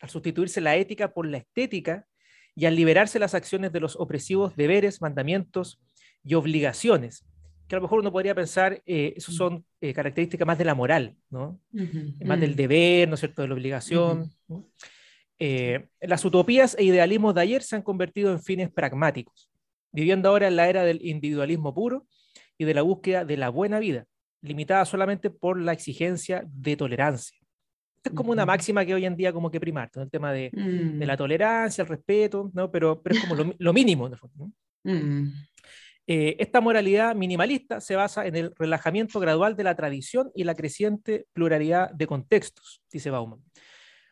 al 0.00 0.08
sustituirse 0.08 0.62
la 0.62 0.74
ética 0.74 1.12
por 1.12 1.26
la 1.26 1.36
estética 1.36 2.06
y 2.56 2.64
al 2.64 2.74
liberarse 2.74 3.18
las 3.18 3.34
acciones 3.34 3.72
de 3.72 3.80
los 3.80 3.94
opresivos 3.96 4.56
deberes, 4.56 5.02
mandamientos 5.02 5.82
y 6.24 6.32
obligaciones, 6.32 7.26
que 7.68 7.74
a 7.74 7.78
lo 7.78 7.82
mejor 7.82 7.98
uno 7.98 8.10
podría 8.10 8.34
pensar, 8.34 8.82
eh, 8.86 9.12
eso 9.18 9.32
son 9.32 9.66
eh, 9.82 9.92
características 9.92 10.46
más 10.46 10.56
de 10.56 10.64
la 10.64 10.74
moral, 10.74 11.18
¿no? 11.28 11.60
Ujú, 11.74 12.14
más 12.24 12.40
del 12.40 12.52
mm. 12.52 12.56
deber, 12.56 13.08
¿no 13.08 13.14
es 13.16 13.20
cierto?, 13.20 13.42
de 13.42 13.48
la 13.48 13.54
obligación. 13.54 14.30
¿no? 14.48 14.64
Eh, 15.42 15.86
las 16.02 16.22
utopías 16.24 16.76
e 16.78 16.84
idealismos 16.84 17.34
de 17.34 17.40
ayer 17.40 17.62
se 17.62 17.74
han 17.74 17.82
convertido 17.82 18.30
en 18.30 18.42
fines 18.42 18.70
pragmáticos, 18.70 19.50
viviendo 19.90 20.28
ahora 20.28 20.48
en 20.48 20.56
la 20.56 20.68
era 20.68 20.84
del 20.84 21.04
individualismo 21.04 21.74
puro 21.74 22.06
y 22.58 22.66
de 22.66 22.74
la 22.74 22.82
búsqueda 22.82 23.24
de 23.24 23.38
la 23.38 23.48
buena 23.48 23.78
vida, 23.78 24.04
limitada 24.42 24.84
solamente 24.84 25.30
por 25.30 25.58
la 25.58 25.72
exigencia 25.72 26.44
de 26.46 26.76
tolerancia. 26.76 27.38
Es 28.04 28.12
como 28.12 28.32
una 28.32 28.46
máxima 28.46 28.84
que 28.84 28.94
hoy 28.94 29.06
en 29.06 29.16
día 29.16 29.32
como 29.32 29.50
que 29.50 29.60
primar, 29.60 29.90
¿no? 29.94 30.02
el 30.02 30.10
tema 30.10 30.30
de, 30.32 30.50
Mm, 30.52 30.98
de 30.98 31.06
la 31.06 31.16
tolerancia, 31.16 31.82
el 31.82 31.88
respeto, 31.88 32.50
¿no? 32.54 32.70
pero, 32.70 33.02
pero 33.02 33.14
es 33.16 33.22
como 33.22 33.34
lo, 33.34 33.54
lo 33.58 33.72
mínimo. 33.72 34.06
en 34.06 34.12
el 34.12 34.18
fondo, 34.18 34.36
¿no? 34.38 34.52
mm, 34.92 35.32
Eh, 36.06 36.36
esta 36.38 36.60
moralidad 36.60 37.14
minimalista 37.14 37.80
se 37.80 37.94
basa 37.94 38.26
en 38.26 38.34
el 38.36 38.52
relajamiento 38.58 39.20
gradual 39.20 39.54
de 39.54 39.64
la 39.64 39.76
tradición 39.76 40.30
y 40.34 40.44
la 40.44 40.54
creciente 40.54 41.26
pluralidad 41.32 41.90
de 41.92 42.06
contextos, 42.06 42.82
dice 42.90 43.10
Bauman. 43.10 43.38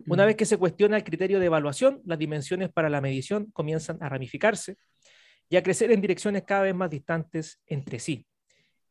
Una 0.06 0.24
vez 0.24 0.36
que 0.36 0.46
se 0.46 0.56
cuestiona 0.56 0.96
el 0.96 1.04
criterio 1.04 1.40
de 1.40 1.46
evaluación, 1.46 2.00
las 2.04 2.18
dimensiones 2.18 2.70
para 2.70 2.88
la 2.88 3.00
medición 3.00 3.50
comienzan 3.52 3.98
a 4.00 4.08
ramificarse 4.08 4.76
y 5.50 5.56
a 5.56 5.62
crecer 5.62 5.90
en 5.90 6.00
direcciones 6.00 6.44
cada 6.44 6.62
vez 6.62 6.74
más 6.74 6.90
distantes 6.90 7.60
entre 7.66 7.98
sí. 7.98 8.26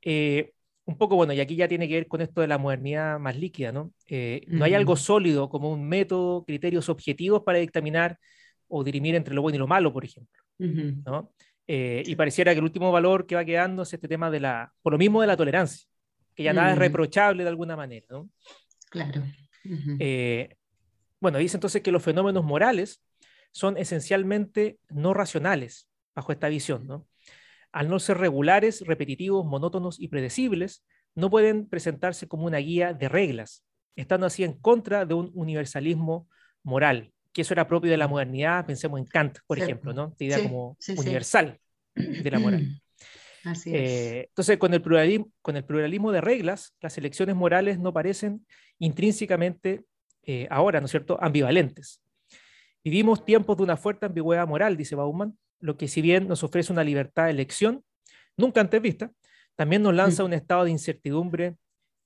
Eh, 0.02 0.52
un 0.86 0.98
poco, 0.98 1.16
bueno, 1.16 1.34
y 1.34 1.40
aquí 1.40 1.56
ya 1.56 1.68
tiene 1.68 1.88
que 1.88 1.96
ver 1.96 2.08
con 2.08 2.22
esto 2.22 2.42
de 2.42 2.48
la 2.48 2.58
modernidad 2.58 3.20
más 3.20 3.38
líquida, 3.38 3.72
¿no? 3.72 3.94
Eh, 4.08 4.46
no 4.48 4.64
hay 4.64 4.74
algo 4.74 4.96
sólido 4.96 5.50
como 5.50 5.72
un 5.72 5.88
método, 5.88 6.46
criterios 6.46 6.88
objetivos 6.88 7.44
para 7.44 7.58
dictaminar 7.58 8.18
o 8.70 8.84
dirimir 8.84 9.16
entre 9.16 9.36
lo 9.36 9.42
bueno 9.42 9.58
y 9.58 9.60
lo 9.60 9.68
malo, 9.68 9.92
por 9.92 10.06
ejemplo. 10.06 10.42
¿no? 10.60 11.32
Eh, 11.68 12.04
y 12.06 12.16
pareciera 12.16 12.54
que 12.54 12.60
el 12.60 12.64
último 12.64 12.92
valor 12.92 13.28
que 13.28 13.36
va 13.36 13.44
quedando 13.44 13.84
es 13.84 13.94
este 13.94 14.08
tema 14.08 14.32
de 14.32 14.40
la, 14.40 14.74
por 14.82 14.94
lo 14.94 14.98
mismo 14.98 15.20
de 15.22 15.28
la 15.28 15.36
tolerancia, 15.36 15.88
que 16.34 16.44
ya 16.44 16.54
nada 16.54 16.72
es 16.72 16.78
reprochable 16.78 17.44
de 17.44 17.50
alguna 17.50 17.76
manera, 17.76 18.08
¿no? 18.10 18.30
Claro. 18.90 19.22
Eh, 20.00 20.56
bueno, 21.19 21.38
dice 21.39 21.57
entonces 21.57 21.81
que 21.81 21.91
los 21.91 22.03
fenómenos 22.03 22.43
morales 22.43 23.03
son 23.51 23.77
esencialmente 23.77 24.79
no 24.89 25.13
racionales 25.13 25.89
bajo 26.15 26.31
esta 26.31 26.47
visión, 26.47 26.88
¿no? 26.88 27.07
Al 27.71 27.89
no 27.89 28.00
ser 28.00 28.17
regulares, 28.17 28.81
repetitivos, 28.86 29.45
monótonos 29.45 30.00
y 30.00 30.07
predecibles, 30.07 30.86
no 31.15 31.29
pueden 31.29 31.67
presentarse 31.67 32.27
como 32.27 32.45
una 32.45 32.57
guía 32.59 32.93
de 32.93 33.09
reglas, 33.09 33.63
estando 33.95 34.25
así 34.27 34.43
en 34.43 34.53
contra 34.53 35.05
de 35.05 35.13
un 35.15 35.31
universalismo 35.33 36.27
moral, 36.63 37.12
que 37.33 37.41
eso 37.41 37.53
era 37.53 37.67
propio 37.67 37.91
de 37.91 37.97
la 37.97 38.07
modernidad, 38.07 38.65
pensemos 38.65 39.00
en 39.00 39.05
Kant, 39.05 39.39
por 39.47 39.57
Sí. 39.57 39.63
ejemplo, 39.63 39.93
¿no? 39.93 40.09
Esta 40.09 40.24
idea 40.24 40.38
Sí, 40.38 40.43
como 40.43 40.77
sí, 40.79 40.95
universal 40.97 41.59
de 41.95 42.31
la 42.31 42.39
moral. 42.39 42.67
Así 43.43 43.69
es. 43.75 43.75
Eh, 43.75 44.25
entonces, 44.29 44.57
con 44.57 44.74
el, 44.74 44.81
pluralismo, 44.81 45.31
con 45.41 45.55
el 45.55 45.63
pluralismo 45.63 46.12
de 46.12 46.21
reglas, 46.21 46.75
las 46.81 46.97
elecciones 46.97 47.36
morales 47.36 47.79
no 47.79 47.93
parecen 47.93 48.45
intrínsecamente, 48.79 49.86
eh, 50.27 50.48
ahora, 50.51 50.79
¿no 50.79 50.86
es 50.86 50.91
cierto?, 50.91 51.17
ambivalentes. 51.22 52.03
Vivimos 52.84 53.25
tiempos 53.25 53.57
de 53.57 53.63
una 53.63 53.77
fuerte 53.77 54.05
ambigüedad 54.05 54.48
moral, 54.48 54.77
dice 54.77 54.96
Bauman, 54.96 55.38
lo 55.60 55.75
que 55.77 55.88
si 55.88 56.01
bien 56.01 56.27
nos 56.27 56.43
ofrece 56.43 56.72
una 56.72 56.84
libertad 56.84 57.25
de 57.25 57.31
elección, 57.31 57.84
nunca 58.38 58.62
antes 58.62 58.79
vista, 58.81 59.12
también 59.55 59.81
nos 59.81 59.96
lanza 59.96 60.22
a 60.22 60.25
un 60.25 60.34
estado 60.34 60.65
de 60.65 60.72
incertidumbre 60.72 61.55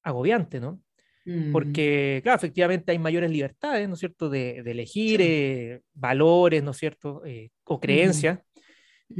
agobiante, 0.04 0.60
¿no? 0.62 0.80
Mm. 1.26 1.52
Porque, 1.52 2.22
claro, 2.24 2.38
efectivamente 2.38 2.92
hay 2.92 2.98
mayores 3.00 3.30
libertades, 3.30 3.88
¿no 3.88 3.94
es 3.96 4.00
cierto?, 4.00 4.30
de, 4.30 4.64
de 4.64 4.72
elegir 4.72 5.20
Sí. 5.20 5.28
eh, 5.28 5.82
valores, 5.94 6.64
¿no 6.64 6.72
es 6.72 6.78
cierto?, 6.78 7.22
eh, 7.26 7.52
o 7.66 7.80
creencias, 7.80 8.40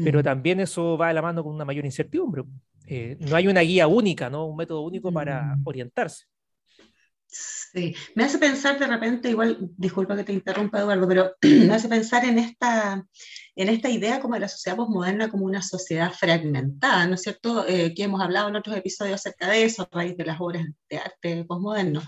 pero 0.04 0.20
Mm. 0.22 0.24
también 0.24 0.60
eso 0.62 0.98
va 0.98 1.10
de 1.10 1.14
la 1.16 1.22
mano 1.22 1.44
con 1.44 1.54
una 1.54 1.66
mayor 1.66 1.86
incertidumbre. 1.86 2.44
Eh, 2.88 3.18
no 3.20 3.36
hay 3.36 3.48
una 3.48 3.62
guía 3.62 3.88
única, 3.88 4.30
¿no? 4.30 4.46
Un 4.48 4.56
método 4.58 4.82
único 4.82 5.12
para 5.12 5.56
Mm. 5.58 5.62
orientarse. 5.68 6.26
Sí, 7.34 7.96
me 8.14 8.26
hace 8.26 8.38
pensar 8.38 8.78
de 8.78 8.88
repente, 8.88 9.30
igual, 9.30 9.58
disculpa 9.78 10.18
que 10.18 10.26
te 10.26 10.34
interrumpa 10.34 10.80
Eduardo, 10.80 11.08
pero 11.08 11.36
me 11.42 11.74
hace 11.74 11.88
pensar 11.88 12.26
en 12.26 12.38
esta, 12.38 13.06
en 13.56 13.70
esta 13.70 13.90
idea 13.90 14.20
como 14.20 14.34
de 14.34 14.42
la 14.42 14.50
sociedad 14.50 14.76
posmoderna 14.76 15.30
como 15.30 15.46
una 15.46 15.62
sociedad 15.62 16.12
fragmentada, 16.12 17.08
¿no 17.08 17.16
es 17.16 17.22
cierto? 17.22 17.66
Eh, 17.66 17.94
que 17.96 18.04
hemos 18.04 18.20
hablado 18.20 18.50
en 18.50 18.58
otros 18.58 18.76
episodios 18.76 19.16
acerca 19.16 19.48
de 19.48 19.64
eso, 19.64 19.84
a 19.84 19.96
raíz 19.96 20.18
de 20.18 20.26
las 20.26 20.42
obras 20.42 20.66
de 20.90 20.98
arte 20.98 21.46
posmoderno. 21.46 22.02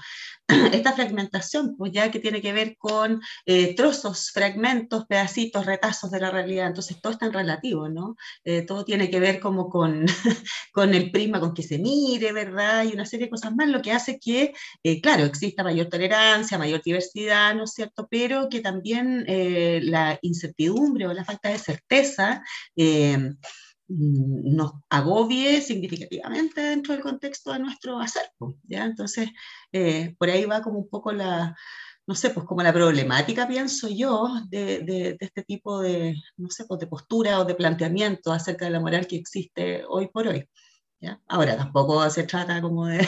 Esta 0.73 0.91
fragmentación, 0.91 1.77
pues 1.77 1.93
ya 1.93 2.12
que 2.12 2.19
tiene 2.19 2.41
que 2.41 2.51
ver 2.51 2.75
con 2.77 3.21
eh, 3.45 3.75
trozos, 3.75 4.31
fragmentos, 4.31 5.05
pedacitos, 5.05 5.65
retazos 5.65 6.12
de 6.12 6.19
la 6.19 6.31
realidad, 6.31 6.67
entonces 6.67 7.00
todo 7.01 7.13
es 7.13 7.19
tan 7.19 7.31
relativo, 7.31 7.88
¿no? 7.88 8.17
Eh, 8.43 8.63
todo 8.63 8.83
tiene 8.83 9.09
que 9.09 9.21
ver 9.21 9.39
como 9.39 9.69
con, 9.69 10.05
con 10.73 10.93
el 10.93 11.12
prisma 11.12 11.39
con 11.39 11.53
que 11.53 11.63
se 11.63 11.79
mire, 11.79 12.33
¿verdad? 12.33 12.83
Y 12.83 12.93
una 12.93 13.05
serie 13.05 13.27
de 13.27 13.31
cosas 13.31 13.55
más, 13.55 13.69
lo 13.69 13.81
que 13.81 13.93
hace 13.93 14.19
que, 14.19 14.53
eh, 14.83 15.01
claro, 15.01 15.23
exista 15.23 15.63
mayor 15.63 15.88
tolerancia, 15.88 16.57
mayor 16.57 16.81
diversidad, 16.83 17.55
¿no 17.55 17.63
es 17.63 17.71
cierto? 17.71 18.07
Pero 18.09 18.50
que 18.50 18.59
también 18.59 19.25
la 19.27 20.19
incertidumbre 20.21 21.07
o 21.07 21.13
la 21.13 21.23
falta 21.25 21.50
de 21.50 21.59
certeza 21.59 22.43
nos 23.87 24.71
agobie 24.89 25.61
significativamente 25.61 26.61
dentro 26.61 26.93
del 26.93 27.03
contexto 27.03 27.53
de 27.53 27.59
nuestro 27.59 27.99
acervo, 27.99 28.57
¿ya? 28.63 28.85
Entonces, 28.85 29.29
eh, 29.71 30.15
por 30.17 30.29
ahí 30.29 30.45
va 30.45 30.61
como 30.61 30.79
un 30.79 30.89
poco 30.89 31.11
la, 31.11 31.55
no 32.07 32.15
sé, 32.15 32.29
pues 32.31 32.45
como 32.45 32.63
la 32.63 32.73
problemática, 32.73 33.47
pienso 33.47 33.89
yo, 33.89 34.27
de, 34.49 34.79
de, 34.79 35.17
de 35.17 35.17
este 35.19 35.43
tipo 35.43 35.81
de, 35.81 36.15
no 36.37 36.49
sé, 36.49 36.65
pues 36.65 36.79
de 36.79 36.87
postura 36.87 37.39
o 37.39 37.45
de 37.45 37.55
planteamiento 37.55 38.31
acerca 38.31 38.65
de 38.65 38.71
la 38.71 38.79
moral 38.79 39.07
que 39.07 39.17
existe 39.17 39.83
hoy 39.87 40.09
por 40.09 40.27
hoy. 40.27 40.49
¿Ya? 41.03 41.19
Ahora, 41.27 41.57
tampoco 41.57 42.10
se 42.10 42.24
trata 42.24 42.62
como 42.62 42.86
de, 42.88 43.05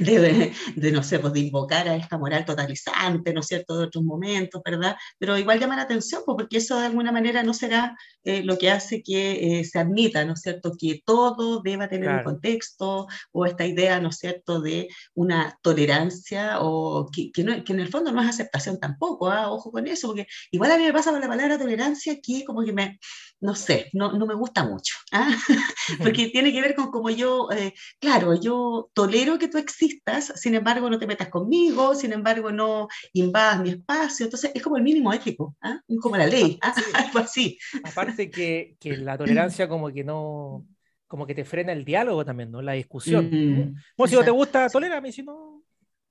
de, 0.00 0.52
de, 0.76 0.92
no 0.92 1.02
sé, 1.02 1.18
pues 1.18 1.32
de 1.34 1.40
invocar 1.40 1.86
a 1.88 1.96
esta 1.96 2.18
moral 2.18 2.44
totalizante, 2.44 3.32
¿no 3.34 3.40
es 3.40 3.46
cierto?, 3.46 3.76
de 3.78 3.84
otros 3.86 4.04
momentos, 4.04 4.62
¿verdad? 4.64 4.96
Pero 5.18 5.36
igual 5.38 5.60
llama 5.60 5.76
la 5.76 5.82
atención, 5.82 6.22
pues, 6.24 6.36
porque 6.38 6.58
eso 6.58 6.78
de 6.80 6.86
alguna 6.86 7.12
manera 7.12 7.42
no 7.42 7.52
será 7.54 7.96
eh, 8.24 8.42
lo 8.42 8.56
que 8.58 8.70
hace 8.70 9.02
que 9.02 9.60
eh, 9.60 9.64
se 9.64 9.78
admita, 9.78 10.24
¿no 10.24 10.32
es 10.34 10.40
cierto?, 10.40 10.72
que 10.78 11.02
todo 11.04 11.60
deba 11.62 11.88
tener 11.88 12.06
Claro. 12.06 12.18
un 12.20 12.24
contexto 12.24 13.06
o 13.32 13.46
esta 13.46 13.66
idea, 13.66 14.00
¿no 14.00 14.08
es 14.10 14.16
cierto?, 14.18 14.60
de 14.60 14.88
una 15.14 15.58
tolerancia 15.62 16.58
o 16.60 17.08
que, 17.12 17.30
que, 17.32 17.44
no- 17.44 17.62
que 17.64 17.72
en 17.74 17.80
el 17.80 17.88
fondo 17.88 18.12
no 18.12 18.22
es 18.22 18.28
aceptación 18.28 18.78
tampoco, 18.80 19.28
¿ah? 19.30 19.50
ojo 19.52 19.70
con 19.70 19.86
eso, 19.86 20.08
porque 20.08 20.26
igual 20.52 20.70
a 20.72 20.78
mí 20.78 20.84
me 20.84 20.92
pasa 20.92 21.10
con 21.12 21.20
la 21.20 21.28
palabra 21.28 21.58
tolerancia 21.58 22.16
que 22.22 22.44
como 22.44 22.64
que 22.64 22.72
me, 22.72 22.98
no 23.40 23.54
sé, 23.54 23.90
no, 23.92 24.12
no 24.12 24.26
me 24.26 24.34
gusta 24.34 24.64
mucho, 24.64 24.94
¿ah? 25.12 25.28
porque 26.02 26.28
tiene 26.28 26.52
que 26.52 26.60
ver 26.62 26.74
con 26.74 26.90
como 26.90 27.10
yo, 27.10 27.25
eh, 27.50 27.74
claro, 28.00 28.34
yo 28.40 28.90
tolero 28.92 29.38
que 29.38 29.48
tú 29.48 29.58
existas, 29.58 30.32
sin 30.36 30.54
embargo 30.54 30.88
no 30.90 30.98
te 30.98 31.06
metas 31.06 31.28
conmigo, 31.28 31.94
sin 31.94 32.12
embargo 32.12 32.50
no 32.52 32.88
invadas 33.12 33.60
mi 33.60 33.70
espacio, 33.70 34.26
entonces 34.26 34.50
es 34.54 34.62
como 34.62 34.76
el 34.76 34.82
mínimo 34.82 35.12
ético, 35.12 35.56
¿ah? 35.62 35.80
como 36.00 36.16
la 36.16 36.26
ley, 36.26 36.58
¿ah? 36.62 36.74
Sí. 36.74 36.82
algo 36.94 37.18
así. 37.18 37.58
Aparte 37.84 38.30
que, 38.30 38.76
que 38.80 38.96
la 38.96 39.16
tolerancia 39.16 39.68
como 39.68 39.92
que 39.92 40.04
no, 40.04 40.66
como 41.06 41.26
que 41.26 41.34
te 41.34 41.44
frena 41.44 41.72
el 41.72 41.84
diálogo 41.84 42.24
también, 42.24 42.50
¿no? 42.50 42.62
La 42.62 42.72
discusión. 42.72 43.26
Mm, 43.26 43.74
Bueno, 43.96 44.10
si 44.10 44.16
no 44.16 44.24
te 44.24 44.30
gusta, 44.30 44.68
tolérame, 44.68 45.12
si 45.12 45.22
no... 45.22 45.55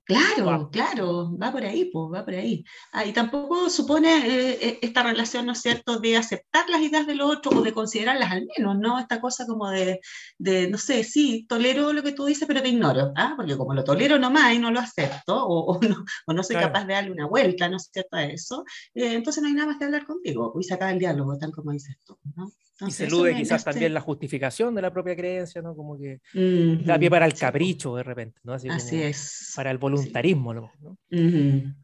Claro, 0.08 0.46
Va. 0.46 0.70
claro, 0.70 1.36
va 1.36 1.50
por 1.50 1.64
ahí, 1.64 1.86
pues, 1.92 2.12
va 2.14 2.24
por 2.24 2.34
ahí. 2.34 2.62
Ah, 2.92 3.04
y 3.04 3.12
tampoco 3.12 3.68
supone 3.68 4.08
eh, 4.52 4.58
eh, 4.62 4.78
esta 4.80 5.02
relación, 5.02 5.46
¿no 5.46 5.52
es 5.52 5.60
cierto?, 5.62 5.98
de 5.98 6.16
aceptar 6.16 6.68
las 6.70 6.80
ideas 6.80 7.08
del 7.08 7.20
otro 7.22 7.50
o 7.56 7.62
de 7.62 7.72
considerarlas 7.72 8.30
al 8.30 8.46
menos, 8.56 8.78
¿no? 8.78 9.00
Esta 9.00 9.20
cosa 9.20 9.46
como 9.48 9.68
de, 9.68 9.98
de, 10.38 10.68
no 10.70 10.78
sé, 10.78 11.02
sí, 11.02 11.44
tolero 11.48 11.92
lo 11.92 12.04
que 12.04 12.12
tú 12.12 12.24
dices, 12.26 12.46
pero 12.46 12.62
te 12.62 12.68
ignoro, 12.68 13.12
¿ah? 13.16 13.34
Porque 13.36 13.56
como 13.56 13.74
lo 13.74 13.82
tolero 13.82 14.16
nomás 14.16 14.54
y 14.54 14.60
no 14.60 14.70
lo 14.70 14.78
acepto, 14.78 15.44
o, 15.44 15.72
o 15.76 15.80
no, 15.82 16.04
o 16.28 16.32
no 16.32 16.44
soy 16.44 16.54
Claro. 16.54 16.68
capaz 16.72 16.84
de 16.86 16.92
darle 16.94 17.10
una 17.10 17.26
vuelta, 17.26 17.68
¿no 17.68 17.76
es 17.76 17.90
cierto?, 17.92 18.16
a 18.16 18.24
eso, 18.26 18.64
eh, 18.94 19.14
entonces 19.14 19.42
no 19.42 19.48
hay 19.48 19.54
nada 19.54 19.66
más 19.70 19.78
que 19.78 19.86
hablar 19.86 20.06
contigo, 20.06 20.54
y 20.60 20.62
se 20.62 20.74
acaba 20.74 20.92
el 20.92 21.00
diálogo, 21.00 21.36
tal 21.36 21.50
como 21.50 21.72
dices 21.72 21.96
tú, 22.04 22.16
¿no? 22.36 22.52
Y 22.86 22.90
se 22.90 23.06
elude 23.06 23.34
quizás 23.34 23.64
también 23.64 23.94
la 23.94 24.00
justificación 24.00 24.74
de 24.74 24.82
la 24.82 24.92
propia 24.92 25.16
creencia, 25.16 25.62
¿no? 25.62 25.74
Como 25.74 25.98
que 25.98 26.20
Ujú, 26.34 26.84
da 26.84 26.98
pie 26.98 27.08
para 27.10 27.24
el 27.26 27.34
capricho 27.34 27.96
de 27.96 28.02
repente, 28.02 28.38
¿no? 28.44 28.52
Así, 28.52 28.68
Así 28.68 29.02
es. 29.02 29.52
para 29.56 29.70
el 29.70 29.78
voluntarismo, 29.78 30.52
¿no? 30.52 30.70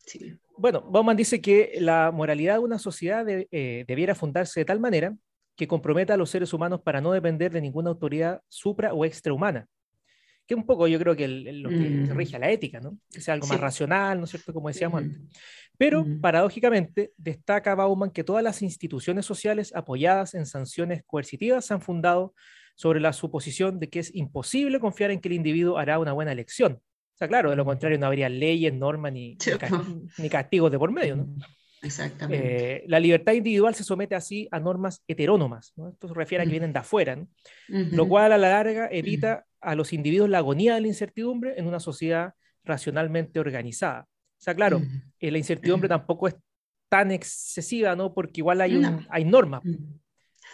Sí. 0.06 0.38
Bueno, 0.58 0.82
Bauman 0.82 1.16
dice 1.16 1.40
que 1.40 1.76
la 1.80 2.11
moralidad 2.12 2.54
de 2.54 2.61
una 2.61 2.78
sociedad 2.78 3.25
de- 3.25 3.49
eh, 3.50 3.84
debiera 3.88 4.14
fundarse 4.14 4.61
de 4.61 4.64
tal 4.64 4.80
manera 4.80 5.14
que 5.56 5.66
comprometa 5.66 6.14
a 6.14 6.16
los 6.16 6.30
seres 6.30 6.52
humanos 6.52 6.80
para 6.82 7.00
no 7.00 7.12
depender 7.12 7.50
de 7.52 7.61
ninguna 7.61 7.90
autoridad 7.90 8.40
supra 8.49 8.92
o 8.92 9.04
extrahumana, 9.04 9.66
que 10.54 10.61
un 10.61 10.66
poco 10.66 10.87
yo 10.87 10.99
creo 10.99 11.16
que 11.16 11.26
lo 11.28 11.71
que 11.71 11.90
Mm. 11.90 12.11
rige 12.16 12.37
a 12.37 12.38
la 12.38 12.50
ética, 12.50 12.80
¿no? 12.80 12.99
Que 13.11 13.21
sea 13.21 13.35
algo 13.35 13.47
Sí. 13.47 13.52
más 13.52 13.61
racional, 13.61 14.18
¿no 14.18 14.25
es 14.25 14.30
cierto? 14.30 14.52
Como 14.52 14.68
decíamos 14.68 15.02
Mm. 15.02 15.04
antes. 15.06 15.21
Pero, 15.78 16.04
Mm. 16.04 16.21
paradójicamente, 16.21 17.12
destaca 17.16 17.75
Bauman 17.75 18.11
que 18.11 18.23
todas 18.25 18.44
las 18.44 18.61
instituciones 18.62 19.25
sociales 19.26 19.73
apoyadas 19.75 20.35
en 20.35 20.44
sanciones 20.47 21.02
coercitivas 21.06 21.64
se 21.64 21.75
han 21.75 21.80
fundado 21.80 22.35
sobre 22.75 23.00
la 23.00 23.12
suposición 23.12 23.78
de 23.80 23.88
que 23.88 23.99
es 24.00 24.14
imposible 24.14 24.78
confiar 24.80 25.11
en 25.11 25.21
que 25.21 25.28
el 25.28 25.35
individuo 25.35 25.78
hará 25.78 25.99
una 25.99 26.12
buena 26.12 26.32
elección. 26.32 26.75
O 26.75 27.16
sea, 27.18 27.28
claro, 27.28 27.50
de 27.50 27.56
lo 27.56 27.64
Mm. 27.64 27.66
contrario 27.66 27.99
no 27.99 28.06
habría 28.06 28.28
leyes, 28.28 28.73
normas 28.75 29.12
ni, 29.12 29.37
Sí, 29.40 29.50
ni 30.18 30.28
castigos 30.28 30.71
de 30.71 30.78
por 30.78 30.90
medio, 30.92 31.16
¿no? 31.16 31.26
Exactamente. 31.82 32.76
Eh, 32.76 32.84
la 32.86 33.00
libertad 33.00 33.32
individual 33.32 33.74
se 33.74 33.84
somete 33.84 34.14
así 34.14 34.48
a 34.50 34.60
normas 34.60 35.02
heterónomas, 35.08 35.72
¿no? 35.76 35.88
Esto 35.88 36.08
se 36.08 36.14
refiere 36.14 36.42
a 36.42 36.44
que 36.44 36.50
vienen 36.52 36.72
de 36.72 36.78
afuera, 36.78 37.16
¿no? 37.16 37.28
lo 37.68 38.08
cual 38.08 38.32
a 38.32 38.38
la 38.38 38.48
larga 38.50 38.88
evita 38.90 39.44
a 39.60 39.74
los 39.74 39.92
individuos 39.92 40.30
la 40.30 40.38
agonía 40.38 40.74
de 40.74 40.80
la 40.82 40.86
incertidumbre 40.88 41.54
en 41.56 41.66
una 41.66 41.80
sociedad 41.80 42.34
racionalmente 42.64 43.40
organizada. 43.40 44.02
O 44.02 44.42
sea, 44.44 44.54
claro, 44.54 44.80
eh, 45.20 45.30
la 45.30 45.38
incertidumbre 45.38 45.88
tampoco 45.88 46.28
es 46.28 46.34
tan 46.88 47.10
excesiva, 47.10 47.94
¿no? 47.96 48.12
Porque 48.14 48.40
igual 48.40 48.60
hay, 48.60 48.76
un- 48.76 48.82
No. 48.82 49.06
hay 49.08 49.24
normas. 49.24 49.62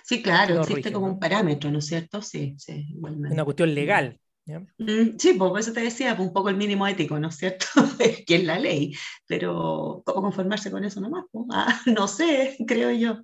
Sí, 0.05 0.23
claro, 0.23 0.55
No 0.57 0.61
existe 0.63 0.93
como 0.93 1.07
un 1.07 1.19
parámetro, 1.19 1.71
¿no 1.71 1.79
es 1.81 1.87
cierto? 1.87 2.23
Sí, 2.23 2.55
sí, 2.59 2.87
igualmente. 2.91 3.35
una 3.35 3.45
cuestión 3.45 3.75
legal. 3.75 4.19
¿Ya? 4.49 4.61
Mm, 4.79 5.19
Sí, 5.19 5.35
pues 5.35 5.51
por 5.51 5.61
eso 5.61 5.73
te 5.73 5.81
decía, 5.81 6.17
pues, 6.17 6.27
un 6.29 6.35
poco 6.35 6.49
el 6.49 6.57
mínimo 6.57 6.87
ético, 6.87 7.19
¿no 7.19 7.29
es 7.29 7.37
cierto? 7.37 7.67
que 8.27 8.35
es 8.37 8.45
la 8.45 8.59
ley, 8.59 8.95
pero 9.27 10.03
¿cómo 10.05 10.23
conformarse 10.23 10.71
con 10.71 10.85
eso 10.85 11.01
nomás? 11.01 11.25
pues? 11.31 11.45
Ah, 11.53 11.81
no 11.87 12.09
sé, 12.09 12.57
creo 12.67 12.91
yo. 12.93 13.19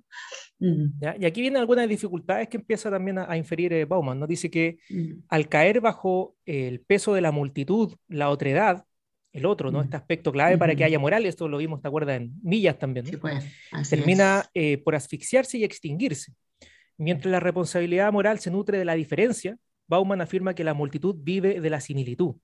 Mm, 0.59 0.99
¿ya? 0.99 1.15
Y 1.19 1.25
aquí 1.25 1.41
vienen 1.41 1.59
algunas 1.59 1.89
dificultades 1.89 2.47
que 2.47 2.57
empieza 2.57 2.89
también 2.89 3.19
a, 3.19 3.29
a 3.29 3.37
inferir 3.37 3.73
eh, 3.73 3.85
Bauman, 3.85 4.19
¿no? 4.19 4.27
Dice 4.27 4.49
que 4.49 4.77
mm, 4.89 5.23
al 5.29 5.49
caer 5.49 5.81
bajo 5.81 6.35
el 6.45 6.81
peso 6.81 7.13
de 7.13 7.21
la 7.21 7.31
multitud, 7.31 7.93
la 8.07 8.29
otredad, 8.29 8.85
el 9.33 9.45
otro, 9.45 9.71
¿no? 9.71 9.79
Mm. 9.79 9.83
Este 9.83 9.97
aspecto 9.97 10.31
clave 10.31 10.57
para 10.57 10.75
que 10.75 10.83
Ujú. 10.83 10.87
haya 10.87 10.99
moral, 10.99 11.25
esto 11.25 11.47
lo 11.47 11.57
vimos, 11.57 11.81
¿te 11.81 11.87
acuerdas? 11.87 12.17
En 12.21 12.33
Millas 12.41 12.79
también, 12.79 13.05
¿no? 13.05 13.11
Sí, 13.11 13.17
pues, 13.17 13.45
termina 13.89 14.45
eh, 14.53 14.77
por 14.77 14.95
asfixiarse 14.95 15.57
y 15.57 15.63
extinguirse. 15.63 16.33
Mientras 16.97 17.29
la 17.31 17.41
responsabilidad 17.41 18.11
moral 18.13 18.39
se 18.39 18.51
nutre 18.51 18.77
de 18.77 18.85
la 18.85 18.95
diferencia, 18.95 19.57
Bauman 19.87 20.21
afirma 20.21 20.53
que 20.55 20.63
la 20.63 20.73
multitud 20.73 21.15
vive 21.19 21.61
de 21.61 21.69
la 21.69 21.79
similitud. 21.79 22.35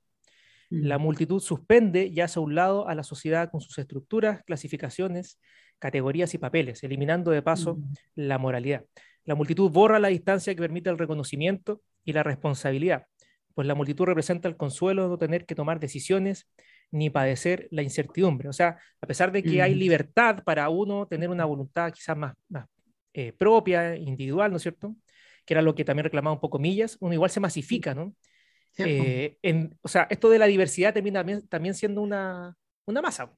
Mm, 0.70 0.86
La 0.86 0.98
multitud 0.98 1.40
suspende 1.42 2.06
y 2.08 2.20
hace 2.22 2.40
a 2.40 2.42
un 2.42 2.56
lado 2.56 2.88
a 2.88 2.96
la 2.96 3.04
sociedad 3.04 3.50
con 3.52 3.62
sus 3.62 3.78
estructuras, 3.78 4.44
clasificaciones, 4.44 5.40
categorías 5.80 6.34
y 6.34 6.38
papeles, 6.38 6.84
eliminando 6.84 7.32
de 7.32 7.42
paso 7.42 7.76
mm, 7.76 7.94
la 8.16 8.38
moralidad. 8.38 8.86
La 9.26 9.36
multitud 9.36 9.70
borra 9.70 10.00
la 10.00 10.08
distancia 10.10 10.54
que 10.56 10.62
permite 10.62 10.90
el 10.90 10.98
reconocimiento 10.98 11.82
y 12.04 12.14
la 12.14 12.24
responsabilidad, 12.24 13.06
pues 13.54 13.68
la 13.68 13.76
multitud 13.76 14.06
representa 14.06 14.48
el 14.48 14.58
consuelo 14.58 15.04
de 15.04 15.10
no 15.10 15.18
tener 15.18 15.46
que 15.46 15.56
tomar 15.56 15.80
decisiones 15.80 16.48
ni 16.92 17.10
padecer 17.10 17.68
la 17.72 17.84
incertidumbre. 17.84 18.50
O 18.50 18.54
sea, 18.54 18.78
a 19.00 19.08
pesar 19.08 19.32
de 19.32 19.44
que 19.44 19.62
hay 19.62 19.76
Mm. 19.76 19.78
libertad 19.78 20.44
para 20.44 20.70
uno 20.70 21.06
tener 21.08 21.30
una 21.30 21.46
voluntad 21.46 21.92
quizás 21.94 22.18
más, 22.18 22.34
más, 22.50 22.66
eh, 23.14 23.32
propia, 23.34 23.96
individual, 23.96 24.52
¿no 24.52 24.58
es 24.58 24.64
cierto? 24.64 24.96
Que 25.46 25.54
era 25.54 25.62
lo 25.62 25.76
que 25.76 25.86
también 25.86 26.06
reclamaba 26.06 26.34
un 26.36 26.40
poco 26.42 26.60
Millas, 26.60 26.98
uno 27.02 27.14
igual 27.14 27.32
se 27.32 27.40
masifica, 27.40 27.94
¿no? 27.96 28.16
sí. 28.74 28.84
Eh, 28.84 29.38
en- 29.44 29.78
o 29.82 29.88
sea, 29.90 30.08
esto 30.10 30.30
de 30.30 30.40
la 30.40 30.48
diversidad 30.48 30.94
termina 30.94 31.20
también, 31.22 31.48
también 31.48 31.76
siendo 31.76 32.02
una, 32.02 32.58
una 32.86 33.02
masa. 33.02 33.34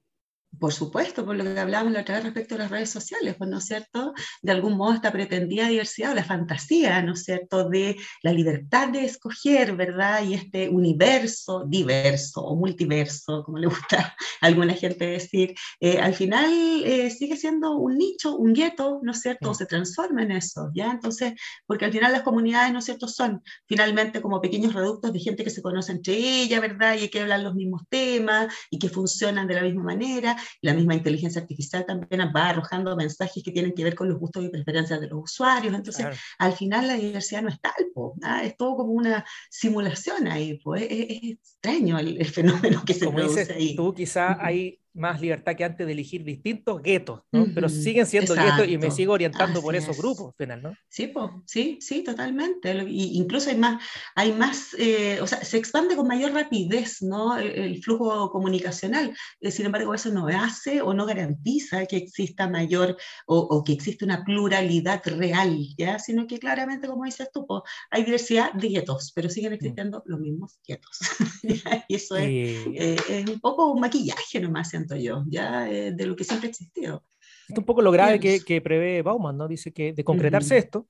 Por 0.60 0.72
supuesto, 0.72 1.26
por 1.26 1.36
lo 1.36 1.44
que 1.44 1.60
hablábamos 1.60 1.94
la 1.94 2.02
otra 2.02 2.16
vez 2.16 2.26
respecto 2.26 2.56
a 2.56 2.60
las 2.60 2.70
redes 2.70 2.90
sociales, 2.90 3.36
pues, 3.38 3.50
¿no 3.50 3.58
es 3.58 3.66
cierto? 3.66 4.14
De 4.42 4.52
algún 4.52 4.78
modo 4.78 4.94
esta 4.94 5.12
pretendida 5.12 5.68
diversidad 5.68 6.12
o 6.12 6.16
la 6.16 6.24
fantasía, 6.24 7.02
¿no 7.02 7.14
es 7.14 7.24
cierto?, 7.24 7.70
de 7.70 7.98
la 8.22 8.34
libertad 8.34 8.90
de 8.90 9.04
escoger, 9.06 9.76
¿verdad? 9.76 10.24
Y 10.24 10.36
este 10.36 10.70
universo 10.70 11.66
diverso 11.68 12.42
o 12.42 12.56
multiverso, 12.56 13.44
como 13.44 13.58
le 13.58 13.68
gusta 13.68 14.16
a 14.42 14.46
alguna 14.46 14.74
gente 14.76 15.06
decir, 15.08 15.56
eh, 15.80 15.98
al 15.98 16.14
final 16.14 16.52
eh, 16.86 17.10
sigue 17.10 17.36
siendo 17.36 17.76
un 17.78 17.98
nicho, 17.98 18.36
un 18.36 18.54
gueto, 18.54 19.00
¿no 19.02 19.12
es 19.12 19.22
cierto? 19.22 19.52
O 19.52 19.54
se 19.56 19.66
transforma 19.66 20.22
en 20.22 20.34
eso, 20.34 20.70
¿ya? 20.76 20.92
Entonces, 20.92 21.34
porque 21.66 21.86
al 21.86 21.92
final 21.92 22.12
las 22.12 22.22
comunidades, 22.22 22.72
¿no 22.72 22.80
es 22.80 22.86
cierto?, 22.86 23.08
son 23.08 23.42
finalmente 23.68 24.22
como 24.22 24.40
pequeños 24.40 24.74
reductos 24.74 25.12
de 25.12 25.20
gente 25.20 25.44
que 25.44 25.50
se 25.50 25.64
conoce 25.64 25.92
entre 25.94 26.14
ella, 26.14 26.60
¿verdad? 26.60 26.96
Y 26.96 27.10
que 27.10 27.22
hablan 27.22 27.44
los 27.44 27.56
mismos 27.56 27.82
temas 27.89 28.54
y 28.70 28.78
que 28.78 28.89
funcionan 28.89 29.48
de 29.48 29.56
la 29.56 29.63
misma 29.63 29.84
manera 29.84 30.38
la 30.62 30.73
misma 30.73 30.95
inteligencia 30.95 31.41
artificial 31.41 31.86
también 31.86 32.21
va 32.36 32.49
arrojando 32.49 32.95
mensajes 32.95 33.43
que 33.43 33.51
tienen 33.51 33.73
que 33.73 33.84
ver 33.84 33.95
con 33.95 34.10
los 34.10 34.19
gustos 34.19 34.43
y 34.43 34.49
preferencias 34.49 34.99
de 35.01 35.08
los 35.08 35.23
usuarios. 35.23 35.73
Entonces, 35.73 36.06
Claro. 36.06 36.17
al 36.39 36.53
final 36.53 36.88
la 36.88 36.95
diversidad 36.95 37.41
no 37.41 37.49
es 37.49 37.60
tal, 37.62 37.73
po, 37.93 38.15
¿ah? 38.23 38.43
es 38.43 38.56
todo 38.58 38.75
como 38.77 38.91
una 38.93 39.25
simulación 39.49 40.27
ahí, 40.27 40.58
po. 40.60 40.75
Es, 40.75 40.88
extraño 40.89 41.97
el, 41.99 42.17
el 42.19 42.27
fenómeno 42.27 42.84
que 42.86 42.93
se 42.93 43.06
Como 43.06 43.17
produce 43.17 43.41
dices 43.41 43.56
ahí. 43.56 43.75
tú, 43.75 43.93
quizá 43.93 44.38
hay 44.45 44.79
más 44.93 45.21
libertad 45.21 45.56
que 45.56 45.63
antes 45.65 45.86
de 45.88 45.93
elegir 45.93 46.23
distintos 46.23 46.82
guetos, 46.82 47.21
¿no? 47.32 47.51
Pero 47.53 47.67
Ujú, 47.67 47.69
siguen 47.69 48.06
siendo 48.06 48.36
guetos 48.36 48.67
y 48.67 48.77
me 48.77 48.91
sigo 48.91 49.13
orientando 49.13 49.62
por 49.62 49.75
así 49.75 49.77
esos 49.77 49.97
es. 49.97 49.97
grupos, 49.97 50.29
al 50.29 50.45
final, 50.45 50.62
¿no? 50.62 50.77
Sí, 50.89 51.08
po, 51.08 51.43
sí, 51.47 51.79
sí, 51.82 52.03
totalmente. 52.03 52.73
Y 52.88 53.17
incluso 53.17 53.49
hay 53.51 53.58
más, 53.58 53.84
hay 54.15 54.34
más, 54.34 54.75
eh, 54.79 55.19
o 55.21 55.27
sea, 55.27 55.43
se 55.43 55.58
expande 55.58 55.95
con 55.95 56.08
mayor 56.08 56.34
rapidez, 56.34 57.01
¿no? 57.01 57.38
El, 57.38 57.47
el 57.51 57.84
flujo 57.84 58.32
comunicacional. 58.32 59.15
Eh, 59.41 59.51
sin 59.51 59.67
embargo, 59.67 59.93
eso 59.95 60.12
no 60.12 60.27
hace 60.27 60.82
o 60.82 60.93
no 60.93 61.06
garantiza 61.06 61.86
que 61.88 61.97
exista 61.97 62.49
mayor 62.49 62.97
o, 63.27 63.39
o 63.39 63.63
que 63.63 63.73
exista 63.73 64.06
una 64.06 64.23
pluralidad 64.23 65.01
real, 65.06 65.58
¿ya? 65.77 65.99
Sino 65.99 66.27
que 66.27 66.39
claramente, 66.39 66.88
como 66.88 67.06
dices 67.06 67.29
tú, 67.34 67.45
po, 67.47 67.63
hay 67.91 68.03
diversidad 68.06 68.53
de 68.53 68.69
guetos, 68.69 69.12
pero 69.15 69.29
siguen 69.29 69.53
existiendo 69.53 70.03
los 70.06 70.19
mismos 70.19 70.60
guetos. 70.67 70.99
Y 71.89 71.95
eso 71.95 72.15
es, 72.17 72.34
eh, 72.73 72.95
es 73.08 73.29
un 73.29 73.39
poco 73.39 73.71
un 73.71 73.79
maquillaje 73.82 74.39
nomás, 74.39 74.73
siento 74.88 74.96
yo, 74.96 75.24
¿ya? 75.28 75.69
Eh, 75.69 75.91
de 75.91 76.06
lo 76.06 76.15
que 76.15 76.24
siempre 76.24 76.48
ha 76.48 76.50
existido. 76.50 77.04
es 77.48 77.58
un 77.58 77.65
poco 77.65 77.82
lo 77.82 77.91
grave 77.91 78.19
que, 78.19 78.41
que 78.41 78.62
prevé 78.62 79.02
Bauman, 79.02 79.38
¿no? 79.38 79.48
Dice 79.48 79.72
que 79.72 79.93
de 79.93 80.04
concretarse 80.04 80.56
Ujú. 80.56 80.63
esto, 80.63 80.88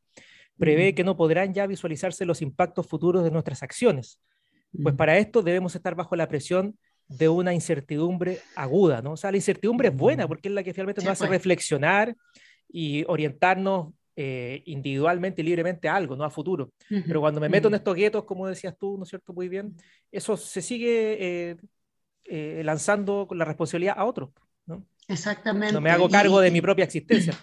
prevé 0.58 0.90
Ujú. 0.90 0.96
que 0.96 1.04
no 1.04 1.18
podrán 1.18 1.54
ya 1.54 1.68
visualizarse 1.68 2.26
los 2.26 2.42
impactos 2.42 2.88
futuros 2.88 3.24
de 3.24 3.32
nuestras 3.32 3.64
acciones. 3.64 4.20
Pues 4.82 4.96
para 4.96 5.18
esto 5.20 5.44
debemos 5.44 5.76
estar 5.76 5.94
bajo 5.94 6.16
la 6.16 6.28
presión 6.28 6.78
de 7.08 7.30
una 7.30 7.54
incertidumbre 7.54 8.40
aguda, 8.56 9.04
¿no? 9.04 9.12
O 9.12 9.18
sea, 9.18 9.30
la 9.30 9.38
incertidumbre 9.38 9.90
es 9.90 9.96
buena 9.96 10.28
porque 10.28 10.48
es 10.48 10.54
la 10.54 10.64
que 10.64 10.74
finalmente 10.74 11.02
nos 11.02 11.12
hace 11.12 11.28
reflexionar 11.28 12.16
y 12.70 13.04
orientarnos 13.08 13.94
eh, 14.16 14.64
individualmente 14.66 15.42
y 15.42 15.46
libremente 15.46 15.88
a 15.88 15.96
algo, 15.96 16.16
¿no? 16.16 16.24
A 16.24 16.32
futuro. 16.32 16.72
Pero 16.90 17.20
cuando 17.20 17.40
me 17.40 17.50
meto 17.50 17.68
en 17.68 17.76
estos 17.76 17.96
guetos, 17.96 18.24
como 18.24 18.48
decías 18.48 18.76
tú, 18.80 18.98
¿no 18.98 19.04
es 19.04 19.10
cierto? 19.10 19.32
Muy 19.32 19.48
bien, 19.48 19.76
eso 20.12 20.38
se 20.38 20.62
sigue 20.62 21.18
eh, 21.20 21.58
eh, 22.26 22.62
lanzando 22.64 23.28
la 23.32 23.46
responsabilidad 23.46 23.96
a 23.98 24.06
otros, 24.06 24.30
¿no? 24.66 24.86
Exactamente. 25.08 25.74
No 25.74 25.82
me 25.82 25.90
hago 25.92 26.08
Y- 26.08 26.12
cargo 26.12 26.40
de 26.40 26.52
mi 26.52 26.62
propia 26.62 26.86
existencia. 26.86 27.34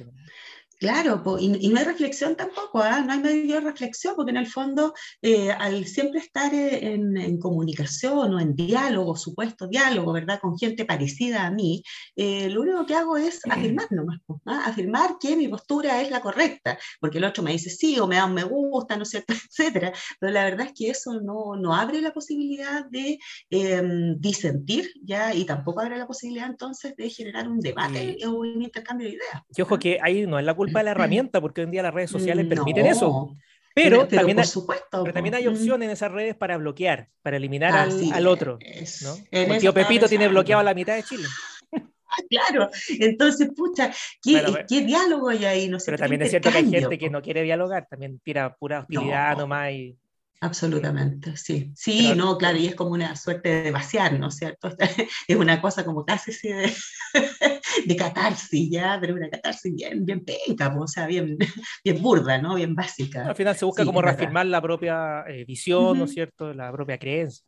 Claro, 0.81 1.23
po, 1.23 1.39
y, 1.39 1.55
y 1.61 1.69
no 1.69 1.79
hay 1.79 1.85
reflexión 1.85 2.37
tampoco, 2.37 2.79
¿ah? 2.81 3.03
no 3.03 3.13
hay 3.13 3.19
mayor 3.21 3.65
reflexión, 3.65 4.15
porque 4.17 4.31
en 4.31 4.39
el 4.39 4.47
fondo, 4.47 4.95
eh, 5.21 5.51
al 5.51 5.85
siempre 5.85 6.21
estar 6.21 6.55
eh, 6.55 6.95
en, 6.95 7.19
en 7.19 7.39
comunicación 7.39 8.33
o 8.35 8.41
en 8.41 8.57
diálogo, 8.57 9.15
supuesto 9.15 9.69
diálogo, 9.69 10.15
¿verdad? 10.15 10.41
Con 10.41 10.57
gente 10.57 10.87
parecida 10.87 11.45
a 11.45 11.51
mí, 11.51 11.83
eh, 12.17 12.49
lo 12.49 12.63
único 12.63 12.87
que 12.87 12.95
hago 12.95 13.19
es 13.19 13.41
afirmar 13.51 13.89
nomás, 13.91 14.21
po, 14.27 14.41
¿ah? 14.47 14.63
afirmar 14.65 15.17
que 15.21 15.37
mi 15.37 15.49
postura 15.49 16.01
es 16.01 16.11
la 16.11 16.23
correcta, 16.23 16.79
porque 16.99 17.19
el 17.19 17.25
otro 17.25 17.43
me 17.43 17.53
dice 17.53 17.69
sí 17.69 17.99
o 17.99 18.07
me 18.07 18.17
da 18.17 18.25
un 18.25 18.33
me 18.33 18.45
gusta, 18.45 18.97
¿no 18.97 19.03
es 19.03 19.11
cierto?, 19.11 19.35
etcétera. 19.51 19.93
Pero 20.19 20.33
la 20.33 20.45
verdad 20.45 20.67
es 20.69 20.73
que 20.75 20.89
eso 20.89 21.21
no, 21.21 21.57
no 21.57 21.75
abre 21.75 22.01
la 22.01 22.13
posibilidad 22.15 22.87
de 22.87 23.19
eh, 23.51 23.83
disentir, 24.19 24.91
¿ya? 25.03 25.35
Y 25.35 25.45
tampoco 25.45 25.81
abre 25.83 25.99
la 25.99 26.07
posibilidad 26.07 26.49
entonces 26.49 26.97
de 26.97 27.11
generar 27.11 27.49
un 27.49 27.61
debate 27.61 28.17
Y- 28.19 28.25
o 28.25 28.33
un 28.39 28.63
intercambio 28.63 29.09
de 29.09 29.15
ideas. 29.17 29.43
Y 29.55 29.61
ojo 29.61 29.79
que 29.79 29.99
ahí 30.03 30.27
no 30.27 30.39
es 30.39 30.45
la 30.47 30.55
culpa 30.55 30.70
de 30.79 30.85
la 30.85 30.91
herramienta, 30.93 31.41
porque 31.41 31.61
hoy 31.61 31.65
en 31.67 31.71
día 31.73 31.83
las 31.83 31.93
redes 31.93 32.11
sociales 32.11 32.47
permiten 32.47 32.85
No, 32.87 32.91
eso. 32.93 33.37
Pero, 33.75 34.07
también, 34.09 34.37
por 34.37 34.45
hay, 34.45 34.49
supuesto, 34.51 35.03
pero 35.05 35.13
también 35.15 35.35
hay 35.35 35.47
Mm. 35.47 35.53
opciones 35.53 35.87
en 35.87 35.93
esas 35.93 36.11
redes 36.11 36.35
para 36.35 36.57
bloquear, 36.57 37.09
para 37.23 37.37
eliminar 37.37 37.73
al, 37.77 37.89
Así 37.91 38.11
al 38.13 38.27
otro. 38.27 38.59
es. 38.61 39.03
¿no? 39.03 39.17
El 39.31 39.59
tío 39.59 39.73
Pepito 39.73 40.09
tiene 40.09 40.27
bloqueado 40.29 40.61
a 40.61 40.65
la 40.65 40.75
mitad 40.75 40.95
de 40.97 41.03
Chile. 41.03 41.25
Ah, 42.13 42.23
claro, 42.29 42.69
entonces, 42.99 43.51
pucha, 43.57 43.93
¿qué, 44.21 44.33
Bueno, 44.33 44.49
pero- 44.53 44.67
qué 44.69 44.81
diálogo 44.81 45.29
hay 45.29 45.45
ahí? 45.45 45.69
¿no 45.69 45.79
Pero 45.79 45.81
cierto? 45.81 45.97
¿Qué 45.97 46.03
también 46.03 46.23
es 46.23 46.31
cierto 46.31 46.51
que 46.51 46.59
hay 46.59 46.69
gente 46.69 46.99
que 46.99 47.09
no 47.09 47.23
quiere 47.23 47.43
dialogar, 47.45 47.87
también 47.89 48.19
tira 48.19 48.57
pura 48.57 48.81
hostilidad 48.81 49.35
No. 49.35 49.43
nomás. 49.43 49.71
Y, 49.71 49.97
Absolutamente, 50.43 51.37
sí. 51.37 51.71
Sí, 51.77 52.15
no, 52.17 52.39
claro, 52.39 52.57
y 52.57 52.67
es 52.67 52.75
como 52.75 52.93
una 52.93 53.15
suerte 53.15 53.63
de 53.63 53.71
vaciar, 53.71 54.19
¿no 54.19 54.29
es 54.29 54.37
cierto? 54.37 54.71
Es 55.29 55.37
una 55.37 55.61
cosa 55.61 55.85
como 55.85 56.05
casi 56.07 56.33
de, 56.49 56.73
de 57.87 57.97
catarsis, 57.97 58.71
¿ya? 58.71 58.97
Pero 59.01 59.15
una 59.17 59.29
catarsis 59.29 59.75
bien, 59.75 60.05
bien 60.07 60.25
penca, 60.25 60.75
o 60.79 60.89
sea, 60.89 61.07
bien, 61.07 61.37
bien 61.85 62.01
burda, 62.03 62.39
¿no? 62.39 62.55
Bien 62.55 62.75
básica. 62.75 63.29
al 63.29 63.37
final 63.37 63.55
se 63.57 63.65
busca 63.67 63.83
Sí, 63.83 63.87
como 63.87 64.01
reafirmar 64.03 64.47
la 64.47 64.63
propia 64.63 65.25
eh, 65.29 65.45
visión, 65.45 65.99
¿no 65.99 66.05
es 66.05 66.13
cierto? 66.13 66.55
La 66.55 66.73
propia 66.73 66.99
creencia. 66.99 67.45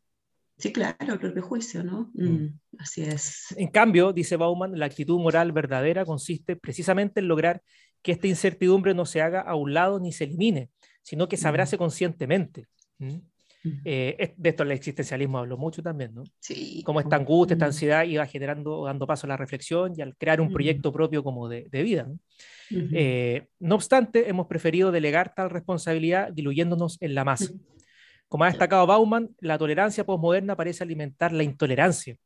Sí, 0.59 0.73
claro, 0.73 1.15
el 1.15 1.19
propio 1.19 1.43
juicio, 1.43 1.83
¿no? 1.83 2.11
Mm, 2.15 2.47
así 2.79 3.03
es. 3.03 3.53
En 3.59 3.69
cambio, 3.69 4.13
dice 4.13 4.37
Bauman, 4.37 4.79
la 4.79 4.87
actitud 4.87 5.19
moral 5.19 5.53
verdadera 5.53 6.05
consiste 6.05 6.57
precisamente 6.57 7.21
en 7.21 7.29
lograr 7.29 7.63
que 8.03 8.13
esta 8.13 8.27
incertidumbre 8.29 8.95
no 8.95 9.07
se 9.07 9.23
haga 9.23 9.41
a 9.41 9.55
un 9.55 9.75
lado 9.75 9.99
ni 9.99 10.13
se 10.13 10.25
elimine, 10.25 10.71
sino 11.03 11.29
que 11.29 11.37
se 11.37 11.47
Mm. 11.47 11.49
abrace 11.49 11.79
conscientemente. 11.79 12.67
¿Mm? 13.03 13.33
Eh, 13.85 14.35
de 14.37 14.49
esto 14.49 14.65
el 14.65 14.73
existencialismo 14.73 15.39
habló 15.39 15.57
mucho 15.57 15.83
también, 15.83 16.13
¿no? 16.15 16.25
Sí. 16.41 16.83
Cómo 16.85 17.01
esta 17.01 17.17
angustia, 17.17 17.55
esta 17.55 17.67
ansiedad 17.67 18.05
iba 18.05 18.27
generando, 18.27 18.87
dando 18.87 19.07
paso 19.07 19.27
a 19.27 19.29
la 19.29 19.37
reflexión 19.37 19.93
y 19.97 20.03
al 20.03 20.17
crear 20.17 20.41
un 20.41 20.53
proyecto 20.53 20.93
propio 20.93 21.23
como 21.23 21.49
de, 21.49 21.69
de 21.71 21.83
vida. 21.83 22.05
¿no? 22.05 22.19
Eh, 22.71 23.47
no 23.61 23.77
obstante, 23.77 24.29
hemos 24.29 24.47
preferido 24.49 24.91
delegar 24.91 25.35
tal 25.35 25.51
responsabilidad 25.51 26.33
diluyéndonos 26.33 26.97
en 27.01 27.15
la 27.15 27.25
masa. 27.25 27.53
Como 28.29 28.45
ha 28.45 28.49
destacado 28.49 28.87
Bauman, 28.87 29.31
la 29.41 29.59
tolerancia 29.59 30.05
posmoderna 30.05 30.57
parece 30.57 30.83
alimentar 30.83 31.33
la 31.33 31.43
intolerancia, 31.43 32.17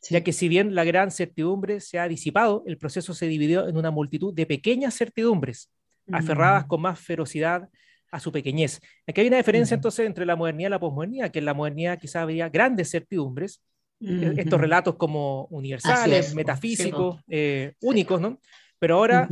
Sí. 0.00 0.14
ya 0.14 0.24
que 0.24 0.32
si 0.32 0.48
bien 0.48 0.74
la 0.74 0.82
gran 0.82 1.12
certidumbre 1.12 1.78
se 1.78 2.00
ha 2.00 2.08
disipado, 2.08 2.64
el 2.66 2.76
proceso 2.76 3.14
se 3.14 3.28
dividió 3.28 3.68
en 3.68 3.76
una 3.76 3.92
multitud 3.92 4.34
de 4.34 4.46
pequeñas 4.46 4.96
certidumbres, 4.96 5.70
aferradas 6.10 6.64
con 6.64 6.80
más 6.80 6.98
ferocidad 6.98 7.68
a 8.12 8.20
su 8.20 8.30
pequeñez. 8.30 8.80
Aquí 9.06 9.22
hay 9.22 9.26
una 9.28 9.38
diferencia 9.38 9.74
Ujú. 9.74 9.78
entonces 9.78 10.06
entre 10.06 10.26
la 10.26 10.36
modernidad 10.36 10.68
y 10.68 10.70
la 10.70 10.78
posmodernidad, 10.78 11.30
que 11.30 11.38
en 11.40 11.46
la 11.46 11.54
modernidad 11.54 11.98
quizás 11.98 12.22
había 12.22 12.48
grandes 12.50 12.90
certidumbres, 12.90 13.62
eh, 14.00 14.34
estos 14.36 14.58
Ujú. 14.58 14.62
relatos 14.62 14.96
como 14.96 15.46
universales, 15.46 16.34
metafísicos, 16.34 17.20
eh, 17.28 17.72
únicos, 17.80 18.20
¿no? 18.20 18.38
Pero 18.78 18.96
ahora 18.96 19.28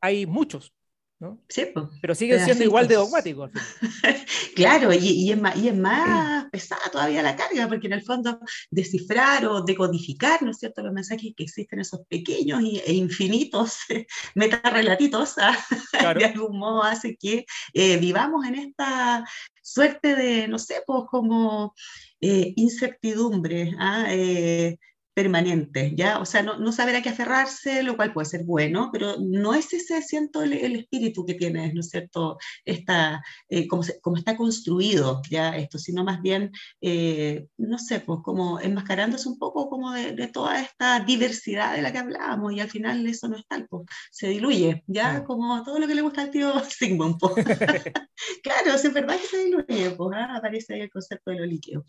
hay 0.00 0.26
muchos, 0.26 0.72
¿no? 1.22 1.38
Sí, 1.48 1.66
po. 1.66 1.88
Pero 2.00 2.16
siguen 2.16 2.44
siendo 2.44 2.64
igual 2.64 2.88
de 2.88 2.98
final. 3.22 3.50
Claro, 4.56 4.92
y, 4.92 4.98
y 4.98 5.30
es 5.30 5.40
más, 5.40 5.56
y 5.56 5.68
es 5.68 5.76
más 5.76 6.46
pesada 6.50 6.82
todavía 6.90 7.22
la 7.22 7.36
carga, 7.36 7.68
porque 7.68 7.86
en 7.86 7.92
el 7.92 8.02
fondo 8.02 8.40
descifrar 8.70 9.46
o 9.46 9.62
decodificar, 9.62 10.42
¿no 10.42 10.50
es 10.50 10.58
cierto?, 10.58 10.82
los 10.82 10.92
mensajes 10.92 11.32
que 11.36 11.44
existen, 11.44 11.78
esos 11.78 12.00
pequeños 12.08 12.60
e 12.84 12.92
infinitos 12.92 13.78
metarrelatitos, 14.34 15.34
ah, 15.38 15.56
Claro. 15.92 16.18
de 16.18 16.26
algún 16.26 16.58
modo 16.58 16.82
hace 16.82 17.16
que 17.16 17.46
eh, 17.72 17.96
vivamos 17.98 18.44
en 18.44 18.56
esta 18.56 19.24
suerte 19.62 20.16
de, 20.16 20.48
no 20.48 20.58
sé, 20.58 20.82
pues 20.84 21.04
como 21.08 21.74
eh, 22.20 22.52
incertidumbre 22.56 23.72
ah, 23.78 24.06
eh, 24.08 24.76
permanente, 25.14 25.92
¿ya? 25.96 26.18
O 26.20 26.24
sea, 26.24 26.42
no, 26.42 26.58
no 26.58 26.72
saber 26.72 26.96
a 26.96 27.02
qué 27.02 27.10
aferrarse, 27.10 27.82
lo 27.82 27.96
cual 27.96 28.12
puede 28.12 28.26
ser 28.26 28.44
bueno, 28.44 28.90
pero 28.92 29.16
no 29.20 29.54
es 29.54 29.72
ese, 29.72 30.00
siento, 30.02 30.42
el, 30.42 30.52
el 30.54 30.76
espíritu 30.76 31.24
que 31.26 31.34
tiene, 31.34 31.72
¿no 31.74 31.80
es 31.80 31.90
cierto?, 31.90 32.38
esta, 32.64 33.22
eh, 33.48 33.68
como, 33.68 33.82
se- 33.82 34.00
como 34.00 34.16
está 34.16 34.36
construido 34.36 35.20
ya 35.30 35.56
esto, 35.56 35.78
sino 35.78 36.02
más 36.04 36.22
bien, 36.22 36.50
eh, 36.80 37.46
no 37.58 37.78
sé, 37.78 38.00
pues 38.00 38.20
como 38.24 38.58
enmascarándose 38.60 39.28
un 39.28 39.38
poco 39.38 39.68
como 39.68 39.92
de, 39.92 40.12
de 40.12 40.28
toda 40.28 40.60
esta 40.60 41.00
diversidad 41.00 41.74
de 41.76 41.82
la 41.82 41.92
que 41.92 41.98
hablábamos 41.98 42.52
y 42.52 42.60
al 42.60 42.70
final 42.70 43.06
eso 43.06 43.28
no 43.28 43.36
es 43.36 43.46
tal, 43.46 43.66
pues 43.68 43.84
se 44.10 44.28
diluye, 44.28 44.82
ya 44.86 45.20
Mm. 45.20 45.24
como 45.24 45.62
todo 45.62 45.78
lo 45.78 45.86
que 45.86 45.94
le 45.94 46.02
gusta 46.02 46.22
al 46.22 46.30
tío 46.30 46.52
Sigmund, 46.64 47.18
pues. 47.20 47.34
claro, 48.42 48.74
es 48.74 48.92
verdad 48.92 49.16
que 49.20 49.26
se 49.26 49.44
diluye, 49.44 49.90
pues 49.96 50.16
ah, 50.16 50.36
aparece 50.36 50.74
ahí 50.74 50.80
el 50.82 50.90
concepto 50.90 51.30
de 51.30 51.38
lo 51.40 51.46
líquido. 51.46 51.84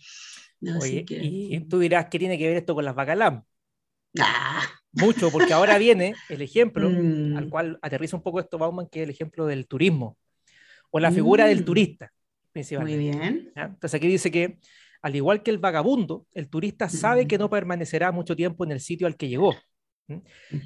No, 0.64 0.80
Oye, 0.80 1.04
que- 1.04 1.20
y 1.22 1.60
tú 1.62 1.80
dirás, 1.80 2.08
¿qué 2.10 2.18
tiene 2.18 2.38
que 2.38 2.48
ver 2.48 2.58
esto 2.58 2.74
con 2.74 2.86
las 2.86 2.96
bacalam? 2.96 3.44
Ah, 4.20 4.62
Mucho, 4.94 5.32
porque 5.32 5.52
ahora 5.54 5.78
viene 5.80 6.14
el 6.30 6.42
ejemplo 6.44 6.90
mm, 6.90 7.36
al 7.36 7.50
cual 7.50 7.80
aterriza 7.82 8.16
un 8.16 8.22
poco 8.24 8.40
esto 8.40 8.58
Bauman, 8.60 8.88
que 8.88 9.00
es 9.00 9.04
el 9.06 9.10
ejemplo 9.10 9.46
del 9.48 9.68
turismo, 9.68 10.18
o 10.92 11.00
la 11.00 11.12
figura 11.12 11.48
del 11.48 11.62
Mm. 11.62 11.66
turista, 11.66 12.06
muy 12.06 12.52
principalmente. 12.52 12.98
bien. 13.00 13.52
¿ya? 13.56 13.64
Entonces 13.64 13.96
aquí 13.96 14.08
dice 14.08 14.30
que, 14.32 14.60
al 15.02 15.16
igual 15.16 15.42
que 15.42 15.50
el 15.52 15.58
vagabundo, 15.58 16.28
el 16.34 16.48
turista 16.48 16.90
sabe 16.90 17.28
que 17.28 17.38
Mm. 17.38 17.42
no 17.42 17.50
permanecerá 17.50 18.12
mucho 18.12 18.36
tiempo 18.36 18.64
en 18.64 18.72
el 18.72 18.80
sitio 18.80 19.08
al 19.08 19.18
que 19.18 19.28
llegó. 19.28 19.56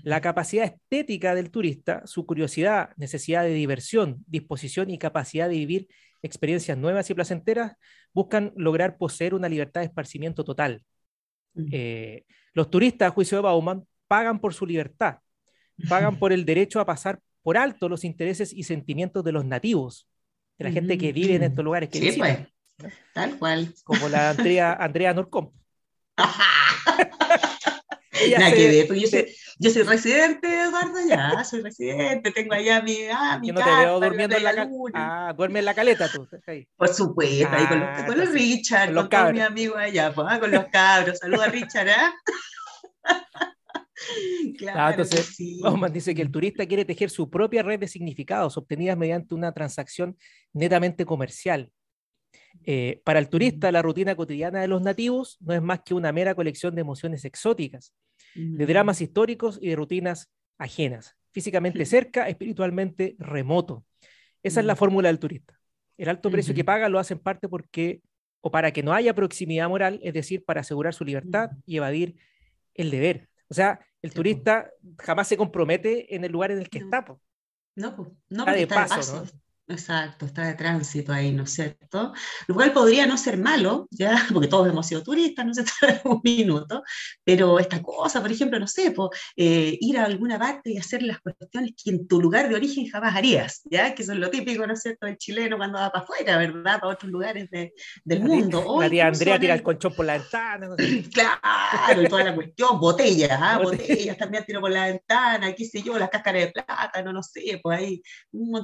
La 0.04 0.20
capacidad 0.20 0.66
estética 0.66 1.34
del 1.34 1.50
turista, 1.50 2.02
su 2.06 2.26
curiosidad, 2.26 2.90
necesidad 2.98 3.44
de 3.44 3.54
diversión, 3.54 4.26
disposición 4.28 4.90
y 4.90 4.98
capacidad 4.98 5.48
de 5.48 5.56
vivir 5.56 5.88
experiencias 6.22 6.78
nuevas 6.78 7.10
y 7.10 7.14
placenteras 7.14 7.74
buscan 8.14 8.54
lograr 8.56 8.98
poseer 8.98 9.34
una 9.34 9.48
libertad 9.50 9.82
de 9.82 9.88
esparcimiento 9.88 10.44
total. 10.44 10.84
Mm. 11.54 11.68
Eh, 11.72 12.26
los 12.54 12.70
turistas, 12.70 13.08
a 13.08 13.12
juicio 13.12 13.38
de 13.38 13.44
Bauman, 13.44 13.86
pagan 14.08 14.40
por 14.40 14.54
su 14.54 14.66
libertad, 14.66 15.20
pagan 15.90 16.18
por 16.20 16.32
el 16.34 16.46
derecho 16.46 16.80
a 16.80 16.86
pasar 16.86 17.20
por 17.44 17.58
alto 17.58 17.88
los 17.90 18.04
intereses 18.04 18.52
y 18.54 18.64
sentimientos 18.64 19.24
de 19.24 19.32
los 19.32 19.46
nativos, 19.46 20.08
de 20.58 20.66
la 20.66 20.72
gente 20.72 20.98
que 20.98 21.12
vive 21.14 21.36
en 21.36 21.44
estos 21.44 21.64
lugares 21.64 21.90
que 21.90 22.00
Sí, 22.00 22.06
visitan, 22.06 22.50
pues, 22.78 22.94
tal 23.14 23.38
cual. 23.38 23.74
como 23.84 24.10
la 24.10 24.32
Andrea, 24.32 24.74
Andrea 24.74 25.14
Norcom. 25.14 25.52
Ella 28.20 28.40
Nada 28.40 28.52
se- 28.52 28.56
que 28.58 28.68
ver, 28.68 28.88
porque 28.88 29.02
yo 29.02 29.08
se- 29.08 29.36
yo 29.60 29.70
soy 29.72 29.84
residente, 29.84 30.48
Eduardo, 30.64 30.98
ya, 31.08 31.44
soy 31.44 31.62
residente, 31.62 32.32
tengo 32.32 32.54
allá 32.54 32.82
mi, 32.82 32.98
ah, 33.12 33.38
mi 33.40 33.48
yo 33.48 33.54
no 33.54 33.62
te 33.64 33.70
veo 33.70 34.00
durmiendo 34.00 34.36
en 34.38 34.44
la 34.44 34.54
caleta. 34.54 34.72
Luna. 34.72 35.28
Ah, 35.30 35.34
duerme 35.34 35.60
en 35.60 35.66
la 35.66 35.74
caleta 35.74 36.08
tú. 36.12 36.28
ahí. 36.48 36.68
Por 36.76 36.88
supuesto, 36.90 37.48
ahí 37.52 37.66
con 37.68 37.80
los, 37.80 37.90
Ah, 37.92 38.06
con 38.06 38.18
los 38.18 38.32
Richard, 38.32 38.86
con 38.88 38.88
con, 38.88 38.96
los 38.96 39.10
todos 39.10 39.22
cabros. 39.24 39.34
mis 39.34 39.44
amigos 39.44 39.78
allá, 39.78 40.14
pues, 40.14 40.28
ah, 40.30 40.40
con 40.40 40.52
los 40.52 40.66
cabros. 40.68 41.18
Saluda 41.20 41.46
a 41.46 41.50
Richard, 41.50 41.90
¿ah? 41.90 42.14
claro, 44.58 44.80
Ah, 44.80 44.90
entonces, 44.92 45.26
sí. 45.36 45.60
Bauman 45.62 45.92
dice 45.92 46.14
que 46.14 46.22
el 46.22 46.32
turista 46.32 46.66
quiere 46.66 46.86
tejer 46.86 47.10
su 47.10 47.30
propia 47.30 47.64
red 47.64 47.80
de 47.80 47.88
significados 47.88 48.58
obtenidas 48.58 48.98
mediante 48.98 49.34
una 49.34 49.52
transacción 49.54 50.18
netamente 50.54 51.06
comercial. 51.06 51.72
Eh, 52.66 53.02
para 53.06 53.20
el 53.20 53.30
turista, 53.30 53.72
la 53.72 53.82
rutina 53.82 54.16
cotidiana 54.16 54.62
de 54.62 54.68
los 54.68 54.82
nativos 54.82 55.38
no 55.42 55.54
es 55.54 55.62
más 55.62 55.82
que 55.86 55.94
una 55.94 56.12
mera 56.12 56.36
colección 56.36 56.74
de 56.76 56.82
emociones 56.82 57.24
exóticas, 57.26 57.94
de 58.38 58.66
dramas 58.66 59.02
históricos 59.02 59.58
y 59.62 59.70
de 59.70 59.76
rutinas 59.76 60.30
ajenas, 60.58 61.16
físicamente 61.32 61.86
cerca, 61.86 62.30
espiritualmente 62.30 63.16
remoto. 63.20 63.84
Esa 64.44 64.60
es 64.60 64.66
la 64.66 64.76
fórmula 64.76 65.10
del 65.10 65.20
turista. 65.20 65.60
El 65.98 66.10
alto 66.10 66.30
precio 66.30 66.54
que 66.54 66.64
paga 66.64 66.90
lo 66.90 67.00
hace 67.00 67.16
en 67.16 67.20
parte 67.20 67.50
porque, 67.50 68.02
o 68.42 68.52
para 68.52 68.72
que 68.72 68.84
no 68.84 68.94
haya 68.94 69.14
proximidad 69.16 69.68
moral, 69.68 70.00
es 70.04 70.14
decir, 70.14 70.46
para 70.46 70.62
asegurar 70.62 70.94
su 70.94 71.04
libertad 71.04 71.50
y 71.66 71.78
evadir 71.78 72.16
el 72.76 72.92
deber. 72.92 73.30
O 73.50 73.54
sea, 73.54 73.80
el 74.02 74.12
Sí, 74.12 74.16
po. 74.16 74.22
turista 74.22 74.70
jamás 75.00 75.28
se 75.28 75.38
compromete 75.38 76.16
en 76.16 76.24
el 76.24 76.32
lugar 76.32 76.52
en 76.52 76.60
el 76.60 76.70
que 76.70 76.80
No. 76.80 76.86
está. 76.86 77.04
po. 77.06 77.20
No, 77.76 77.96
pues, 77.96 78.10
no, 78.30 78.40
Está 78.44 78.54
de 78.54 78.68
paso. 78.68 79.24
¿no? 79.24 79.30
Exacto, 79.70 80.26
está 80.28 80.44
de 80.48 80.54
tránsito 80.54 81.12
ahí, 81.12 81.34
¿no 81.34 81.44
es 81.44 81.52
cierto? 81.52 82.14
Lo 82.48 82.56
cual 82.56 82.72
podría 82.72 83.06
no 83.06 83.18
ser 83.18 83.38
malo, 83.38 83.90
ya, 83.92 84.16
porque 84.34 84.48
todos 84.48 84.70
hemos 84.70 84.88
sido 84.88 85.04
turistas, 85.04 85.46
no 85.46 85.54
sé, 85.54 85.66
en 85.82 86.00
un 86.06 86.22
minuto, 86.24 86.84
pero 87.26 87.60
esta 87.60 87.82
cosa, 87.82 88.22
por 88.22 88.32
ejemplo, 88.32 88.58
no 88.60 88.68
sé, 88.68 88.92
po, 88.92 89.10
eh, 89.36 89.78
ir 89.82 89.98
a 89.98 90.06
alguna 90.06 90.40
parte 90.40 90.72
y 90.72 90.78
hacer 90.78 91.04
las 91.04 91.20
cuestiones 91.20 91.74
que 91.84 91.90
en 91.90 92.08
tu 92.08 92.22
lugar 92.22 92.48
de 92.48 92.56
origen 92.56 92.88
jamás 92.90 93.14
harías, 93.14 93.62
¿ya? 93.70 93.94
Que 93.94 94.04
eso 94.04 94.14
es 94.14 94.20
lo 94.20 94.30
típico, 94.30 94.66
¿no 94.66 94.72
es 94.74 94.82
cierto?, 94.82 95.06
del 95.06 95.18
chileno 95.18 95.58
cuando 95.58 95.80
va 95.80 95.92
para 95.92 96.02
afuera, 96.06 96.38
¿verdad? 96.38 96.80
Para 96.80 96.94
otros 96.94 97.12
lugares 97.12 97.50
de- 97.52 97.74
del 98.06 98.22
mundo. 98.22 98.60
O 98.66 98.82
incluso 98.82 99.04
Andrea 99.06 99.36
en 99.36 99.42
tira 99.42 99.54
el- 99.56 99.64
colchón 99.64 99.94
por 99.94 100.06
la 100.06 100.14
ventana. 100.14 100.68
no 100.70 100.76
sé. 100.78 101.04
Claro, 101.14 102.04
y 102.04 102.08
toda 102.08 102.24
la 102.24 102.36
cuestión, 102.36 102.80
botellas, 102.80 103.38
¿ah? 103.42 103.60
Botellas. 103.62 104.18
también 104.18 104.46
tiro 104.46 104.62
por 104.62 104.72
la 104.72 104.86
ventana, 104.86 105.54
qué 105.54 105.66
sé 105.66 105.82
yo, 105.82 105.98
las 106.00 106.10
cáscaras 106.10 106.44
de 106.44 106.52
plátano, 106.54 107.12
no 107.12 107.22
sé, 107.22 107.60
pues 107.62 107.80
ahí, 107.80 108.02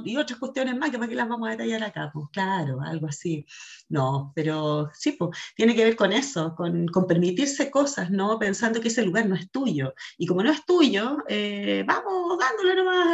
y 0.06 0.16
otras 0.16 0.38
cuestiones 0.38 0.76
más 0.78 0.93
que 0.94 0.98
para 0.98 1.08
qué 1.10 1.14
las 1.16 1.28
vamos 1.28 1.48
a 1.48 1.52
detallar 1.52 1.82
acá, 1.84 2.10
pues 2.12 2.26
claro, 2.32 2.80
algo 2.80 3.06
así. 3.06 3.44
No, 3.88 4.32
pero 4.34 4.90
sí, 4.94 5.12
pues 5.12 5.30
tiene 5.56 5.74
que 5.74 5.84
ver 5.84 5.96
con 5.96 6.12
eso, 6.12 6.54
con, 6.56 6.86
con 6.88 7.06
permitirse 7.06 7.70
cosas, 7.70 8.10
¿no? 8.10 8.38
Pensando 8.38 8.80
que 8.80 8.88
ese 8.88 9.04
lugar 9.04 9.26
no 9.26 9.34
es 9.34 9.50
tuyo. 9.50 9.94
Y 10.18 10.26
como 10.26 10.42
no 10.42 10.50
es 10.50 10.64
tuyo, 10.64 11.18
eh, 11.28 11.84
vamos 11.86 12.38
dándole 12.38 12.74
nomás 12.76 13.06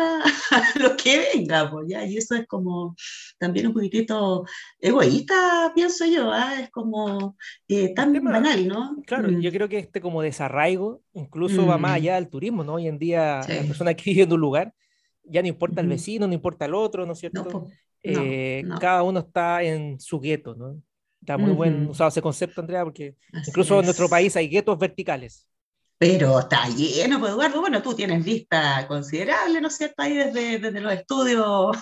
a, 0.52 0.78
lo 0.78 0.96
que 0.96 1.28
venga, 1.34 1.70
pues 1.70 1.86
ya, 1.88 2.04
y 2.04 2.16
eso 2.16 2.34
es 2.34 2.46
como 2.46 2.94
también 3.38 3.66
un 3.66 3.72
poquitito 3.74 4.44
egoísta, 4.80 5.72
pienso 5.74 6.04
yo, 6.06 6.30
¿ah? 6.32 6.60
Es 6.60 6.70
como 6.70 7.36
eh, 7.68 7.94
tan 7.94 8.12
tema- 8.12 8.32
banal, 8.32 8.66
¿no? 8.68 8.96
Claro, 9.06 9.28
Mm. 9.30 9.40
yo 9.40 9.50
creo 9.50 9.68
que 9.68 9.78
este 9.78 10.00
como 10.00 10.22
desarraigo 10.22 11.02
incluso 11.12 11.66
va 11.66 11.78
más 11.78 11.92
Mm. 11.92 11.94
allá 11.94 12.14
del 12.16 12.28
turismo, 12.28 12.64
¿no? 12.64 12.74
Hoy 12.74 12.88
en 12.88 12.98
día 12.98 13.42
Sí. 13.42 13.52
la 13.54 13.62
persona 13.62 13.94
que 13.94 14.02
vive 14.10 14.22
en 14.24 14.32
un 14.32 14.40
lugar 14.40 14.74
ya 15.30 15.42
no 15.42 15.48
importa 15.48 15.80
el 15.80 15.88
vecino, 15.88 16.26
no 16.26 16.34
importa 16.34 16.66
el 16.66 16.74
otro, 16.74 17.06
¿no 17.06 17.12
es 17.14 17.18
cierto? 17.18 17.42
No, 17.42 17.48
po, 17.48 17.70
no, 18.06 18.24
Eh, 18.24 18.68
no. 18.68 18.78
Cada 18.78 19.02
uno 19.02 19.20
está 19.20 19.62
en 19.62 20.00
su 20.00 20.20
gueto, 20.20 20.54
¿no? 20.54 20.82
Está 21.20 21.38
muy 21.38 21.52
buen 21.52 21.84
Ujú. 21.84 21.90
usado 21.90 22.08
ese 22.08 22.22
concepto, 22.22 22.60
Andrea, 22.60 22.84
porque 22.84 23.16
Así 23.32 23.50
incluso 23.50 23.78
en 23.78 23.84
nuestro 23.86 24.08
es. 24.08 24.10
país 24.10 24.36
hay 24.36 24.48
guetos 24.48 24.78
verticales. 24.78 25.46
Pero 25.98 26.38
está 26.40 26.66
lleno, 26.68 27.20
pues 27.20 27.32
Eduardo. 27.32 27.60
Bueno, 27.60 27.82
tú 27.82 27.94
tienes 27.94 28.24
vista 28.24 28.86
considerable, 28.88 29.60
¿no 29.60 29.68
es 29.68 29.76
cierto? 29.76 30.02
Ahí 30.02 30.14
desde, 30.16 30.58
desde 30.58 30.80
los 30.80 30.92
estudios. 30.94 31.76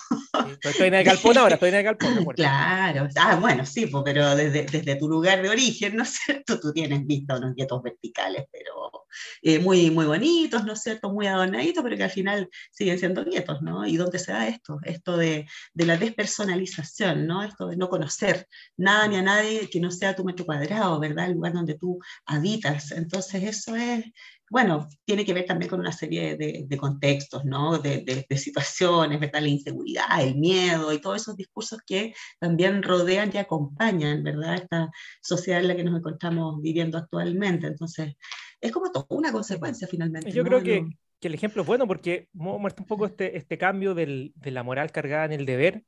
Estoy 0.63 0.89
en 0.89 0.95
el 0.95 1.05
galpón 1.05 1.39
ahora, 1.39 1.55
estoy 1.55 1.69
en 1.71 1.75
el 1.77 1.85
galpón. 1.85 2.25
Claro. 2.35 3.09
Ah, 3.17 3.37
bueno, 3.37 3.65
sí, 3.67 3.87
pues, 3.87 4.03
pero 4.05 4.35
desde, 4.35 4.65
desde 4.65 4.97
tu 4.97 5.09
lugar 5.09 5.43
de 5.43 5.49
origen, 5.49 5.97
¿no 5.97 6.03
es 6.03 6.11
cierto? 6.11 6.59
Tú 6.61 6.73
tienes 6.73 7.07
vista 7.07 7.37
unos 7.37 7.55
guetos 7.55 7.83
verticales, 7.83 8.45
pero 8.53 9.07
eh, 9.43 9.59
muy, 9.59 9.91
muy 9.91 10.07
bonitos, 10.07 10.65
¿no 10.65 10.73
es 10.73 10.83
cierto? 10.83 11.11
Muy 11.13 11.27
adornaditos, 11.27 11.83
pero 11.83 11.97
que 11.97 12.05
al 12.05 12.11
final 12.11 12.49
siguen 12.71 12.99
siendo 12.99 13.25
nietos, 13.25 13.63
¿no? 13.63 13.87
¿Y 13.87 13.97
dónde 13.97 14.19
se 14.19 14.33
da 14.33 14.49
esto? 14.49 14.79
Esto 14.85 15.17
de, 15.17 15.47
de 15.73 15.87
la 15.87 15.97
despersonalización, 15.97 17.27
¿no? 17.27 17.43
Esto 17.43 17.69
de 17.69 17.77
no 17.77 17.89
conocer 17.89 18.47
nada 18.77 19.09
ni 19.09 19.17
a 19.17 19.23
nadie 19.23 19.69
que 19.71 19.81
no 19.81 19.91
sea 19.91 20.15
tu 20.15 20.25
metro 20.25 20.45
cuadrado, 20.45 21.01
¿verdad? 21.01 21.27
El 21.27 21.35
lugar 21.35 21.53
donde 21.53 21.75
tú 21.75 21.99
habitas. 22.27 22.93
Entonces, 22.93 23.43
eso 23.43 23.77
es, 23.77 24.05
bueno, 24.51 24.89
tiene 25.05 25.25
que 25.25 25.35
ver 25.35 25.45
también 25.45 25.69
con 25.69 25.81
una 25.81 25.93
serie 25.93 26.37
de, 26.37 26.65
de 26.67 26.77
contextos, 26.77 27.45
¿no? 27.45 27.79
De, 27.79 28.03
de, 28.03 28.27
de, 28.29 28.37
situaciones, 28.37 29.21
¿verdad? 29.21 29.43
La 29.43 29.49
inseguridad, 29.49 30.21
el 30.21 30.37
miedo 30.37 30.93
y 30.93 31.01
todos 31.01 31.23
esos 31.23 31.37
discursos 31.37 31.81
que 31.87 32.15
también 32.39 32.83
rodean 32.83 33.31
y 33.33 33.39
acompañan, 33.39 34.23
¿verdad? 34.23 34.55
Esta 34.55 34.91
sociedad 35.21 35.61
en 35.61 35.69
la 35.69 35.77
que 35.77 35.85
nos 35.85 35.99
encontramos 35.99 36.61
viviendo 36.63 36.99
actualmente. 36.99 37.67
Entonces, 37.67 38.15
es 38.61 38.73
como 38.73 38.91
todo 38.91 39.07
una 39.11 39.33
consecuencia 39.33 39.87
finalmente. 39.87 40.31
Yo 40.33 40.43
¿no? 40.43 40.49
creo 40.49 40.63
que, 40.63 40.87
que, 41.21 41.29
el 41.29 41.35
ejemplo 41.35 41.63
es 41.63 41.69
bueno 41.69 41.87
porque 41.87 42.29
muestra 42.33 42.83
un 42.83 42.89
poco 42.89 43.07
este, 43.07 43.37
este 43.37 43.59
cambio 43.59 43.95
del, 43.95 44.33
de 44.37 44.51
la 44.51 44.63
moral 44.63 44.91
cargada 44.91 45.27
en 45.27 45.33
el 45.33 45.47
deber 45.47 45.85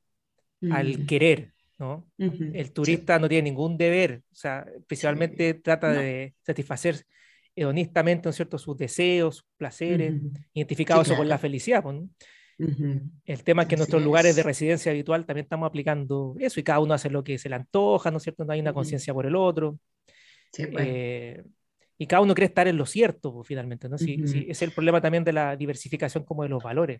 mm. 0.61 0.71
al 0.71 1.05
querer. 1.05 1.53
¿no? 1.79 2.05
Uh 2.19 2.25
-huh. 2.25 2.51
El 2.53 2.71
turista 2.73 3.15
sí. 3.15 3.21
no 3.21 3.27
tiene 3.27 3.49
ningún 3.49 3.75
deber, 3.75 4.21
o 4.31 4.35
sea, 4.35 4.67
principalmente 4.85 5.53
sí. 5.53 5.61
trata 5.61 5.91
no. 5.91 5.99
de 5.99 6.35
satisfacer 6.45 7.03
hedonistamente, 7.55 8.25
¿no 8.25 8.29
es 8.31 8.35
cierto?, 8.35 8.57
sus 8.57 8.77
deseos, 8.77 9.37
sus 9.37 9.45
placeres, 9.57 10.13
uh 10.13 10.15
-huh. 10.15 10.45
identificados 10.53 11.07
sí, 11.07 11.09
claro. 11.09 11.21
con 11.21 11.29
la 11.29 11.37
felicidad. 11.37 11.83
¿no? 11.83 11.91
Uh 11.91 12.09
-huh. 12.57 13.01
El 13.25 13.43
tema 13.43 13.63
es 13.63 13.67
que 13.67 13.75
en 13.75 13.79
nuestros 13.79 14.03
lugares 14.03 14.35
de 14.35 14.43
residencia 14.43 14.91
habitual 14.91 15.25
también 15.25 15.45
estamos 15.45 15.67
aplicando 15.67 16.35
eso 16.39 16.59
y 16.59 16.63
cada 16.63 16.79
uno 16.79 16.93
hace 16.93 17.09
lo 17.09 17.23
que 17.23 17.37
se 17.37 17.49
le 17.49 17.55
antoja, 17.55 18.11
¿no 18.11 18.17
es 18.17 18.23
cierto? 18.23 18.45
No 18.45 18.53
hay 18.53 18.59
una 18.59 18.73
conciencia 18.73 19.13
por 19.13 19.25
el 19.25 19.35
otro. 19.35 19.79
Sí, 20.51 20.67
pues. 20.67 20.85
eh, 20.87 21.43
y 22.01 22.07
cada 22.07 22.23
uno 22.23 22.33
cree 22.33 22.47
estar 22.47 22.67
en 22.67 22.77
lo 22.77 22.87
cierto, 22.87 23.31
pues, 23.31 23.47
finalmente, 23.47 23.87
¿no? 23.87 23.95
Sí, 23.95 24.17
sí, 24.25 24.47
es 24.49 24.63
el 24.63 24.71
problema 24.71 24.99
también 24.99 25.23
de 25.23 25.33
la 25.33 25.55
diversificación 25.55 26.23
como 26.23 26.41
de 26.41 26.49
los 26.49 26.63
valores. 26.63 26.99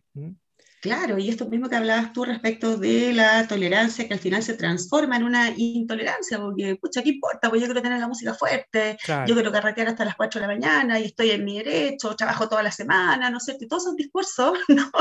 Claro, 0.80 1.18
y 1.18 1.28
esto 1.28 1.50
mismo 1.50 1.70
que 1.70 1.76
hablabas 1.76 2.14
tú 2.14 2.24
respecto 2.24 2.78
de 2.78 3.12
la 3.12 3.48
tolerancia 3.48 4.08
que 4.08 4.14
al 4.14 4.20
final 4.20 4.44
se 4.44 4.54
transforma 4.54 5.16
en 5.16 5.24
una 5.24 5.50
intolerancia, 5.58 6.40
porque, 6.40 6.76
pucha, 6.76 7.02
¿qué 7.02 7.10
importa? 7.10 7.50
Pues 7.50 7.62
yo 7.62 7.68
quiero 7.68 7.82
tener 7.82 8.00
la 8.00 8.08
música 8.08 8.36
fuerte, 8.36 8.96
claro. 9.04 9.26
yo 9.26 9.34
quiero 9.34 9.52
carretear 9.52 9.88
hasta 9.88 10.06
las 10.06 10.16
4 10.16 10.40
de 10.40 10.46
la 10.46 10.54
mañana 10.54 11.00
y 11.00 11.06
estoy 11.06 11.32
en 11.32 11.46
mi 11.46 11.58
derecho, 11.58 12.16
trabajo 12.16 12.48
toda 12.48 12.62
la 12.62 12.72
semana, 12.72 13.32
no 13.32 13.40
sé, 13.40 13.58
todos 13.68 13.82
esos 13.82 13.96
discursos 13.96 14.54
¿no? 14.68 14.92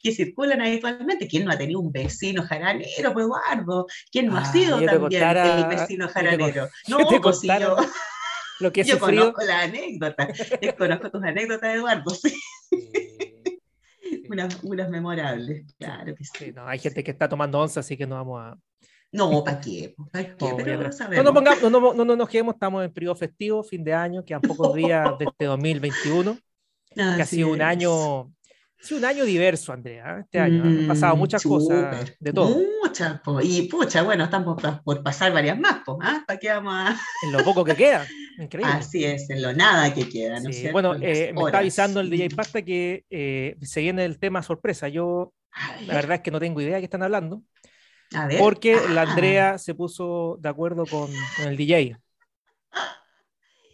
que 0.00 0.12
circulan 0.12 0.60
habitualmente. 0.60 1.26
¿Quién 1.26 1.46
no 1.46 1.50
ha 1.50 1.58
tenido 1.58 1.80
un 1.80 1.90
vecino 1.90 2.44
jaranero, 2.44 3.12
pues 3.12 3.26
Eduardo? 3.26 3.86
¿Quién 4.12 4.26
no 4.26 4.36
ah, 4.36 4.42
ha 4.42 4.52
sido 4.52 4.76
también 4.78 5.00
contara, 5.00 5.58
el 5.58 5.66
vecino 5.66 6.08
jaranero? 6.08 6.68
No, 6.86 6.98
pues 7.20 7.40
si 7.40 7.48
yo... 7.48 7.76
Lo 8.60 8.72
que 8.72 8.80
he 8.80 8.84
yo 8.84 8.98
sufrido. 8.98 9.32
conozco 9.32 9.44
la 9.44 9.62
anécdota, 9.62 10.28
yo 10.62 10.76
conozco 10.76 11.10
tus 11.10 11.22
anécdotas, 11.22 11.74
Eduardo, 11.74 12.10
sí. 12.10 12.34
unas, 14.28 14.62
unas 14.62 14.90
memorables, 14.90 15.64
claro 15.78 16.14
que 16.14 16.24
sí. 16.24 16.30
sí 16.38 16.52
no, 16.52 16.66
hay 16.66 16.78
gente 16.78 17.02
que 17.04 17.10
está 17.10 17.28
tomando 17.28 17.58
once, 17.60 17.78
así 17.78 17.96
que 17.96 18.06
no 18.06 18.16
vamos 18.16 18.40
a. 18.40 18.58
No, 19.10 19.42
¿para 19.42 19.60
qué? 19.60 19.94
¿Pa 20.12 20.22
qué? 20.22 20.50
No, 20.50 20.56
Pero 20.56 20.82
no, 20.82 20.92
sabemos. 20.92 21.24
no, 21.24 21.32
pongamos, 21.32 21.62
no, 21.62 21.70
no, 21.70 21.94
no, 21.94 22.04
no, 22.04 22.16
nos 22.16 22.28
quedemos, 22.28 22.54
estamos 22.54 22.84
en 22.84 22.92
periodo 22.92 23.14
festivo, 23.14 23.62
fin 23.62 23.82
de 23.82 23.94
año, 23.94 24.24
quedan 24.24 24.42
pocos 24.42 24.74
días 24.74 25.16
de 25.18 25.24
este 25.24 25.44
2021, 25.46 26.36
Ah, 26.96 27.14
que 27.16 27.22
ha 27.22 27.26
sido 27.26 27.50
un 27.50 27.62
año, 27.62 28.20
ha 28.22 28.82
sido 28.82 28.98
un 28.98 29.04
año 29.04 29.24
diverso, 29.24 29.72
Andrea, 29.72 30.20
este 30.20 30.38
año. 30.38 30.64
Mm, 30.64 30.80
Han 30.80 30.88
pasado 30.88 31.16
muchas 31.16 31.42
super, 31.42 31.90
cosas, 31.90 32.12
de 32.18 32.32
todo. 32.32 32.58
Muchas, 32.82 33.20
po. 33.20 33.40
y 33.40 33.62
pucha, 33.68 34.02
bueno, 34.02 34.24
estamos 34.24 34.60
por, 34.60 34.82
por 34.82 35.02
pasar 35.02 35.32
varias 35.32 35.58
más, 35.58 35.82
¿ah? 36.02 36.24
¿Para 36.26 36.38
qué 36.38 36.48
vamos 36.48 36.74
a...? 36.74 36.96
En 37.24 37.32
lo 37.32 37.44
poco 37.44 37.64
que 37.64 37.74
queda. 37.74 38.06
Increíble. 38.38 38.72
Así 38.72 39.04
es, 39.04 39.28
en 39.30 39.42
lo 39.42 39.52
nada 39.52 39.92
que 39.92 40.08
queda, 40.08 40.38
¿no 40.40 40.52
sí. 40.52 40.68
Bueno, 40.70 40.94
eh, 40.94 41.32
me 41.34 41.42
está 41.42 41.58
avisando 41.58 42.00
el 42.00 42.08
DJ 42.08 42.30
Pasta 42.30 42.62
que 42.62 43.04
eh, 43.10 43.56
se 43.62 43.80
viene 43.80 44.04
el 44.04 44.18
tema 44.18 44.42
sorpresa. 44.42 44.88
Yo, 44.88 45.34
la 45.86 45.94
verdad 45.94 46.16
es 46.16 46.22
que 46.22 46.30
no 46.30 46.38
tengo 46.38 46.60
idea 46.60 46.76
de 46.76 46.80
qué 46.80 46.84
están 46.84 47.02
hablando. 47.02 47.42
Porque 48.38 48.74
ah. 48.74 48.90
la 48.90 49.02
Andrea 49.02 49.58
se 49.58 49.74
puso 49.74 50.38
de 50.40 50.48
acuerdo 50.48 50.86
con, 50.86 51.10
con 51.36 51.48
el 51.48 51.56
DJ. 51.56 51.96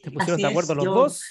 Se 0.03 0.11
pusieron 0.11 0.35
Así 0.35 0.43
de 0.43 0.49
acuerdo 0.49 0.73
es, 0.73 0.77
los 0.77 0.85
yo... 0.85 0.95
dos 0.95 1.23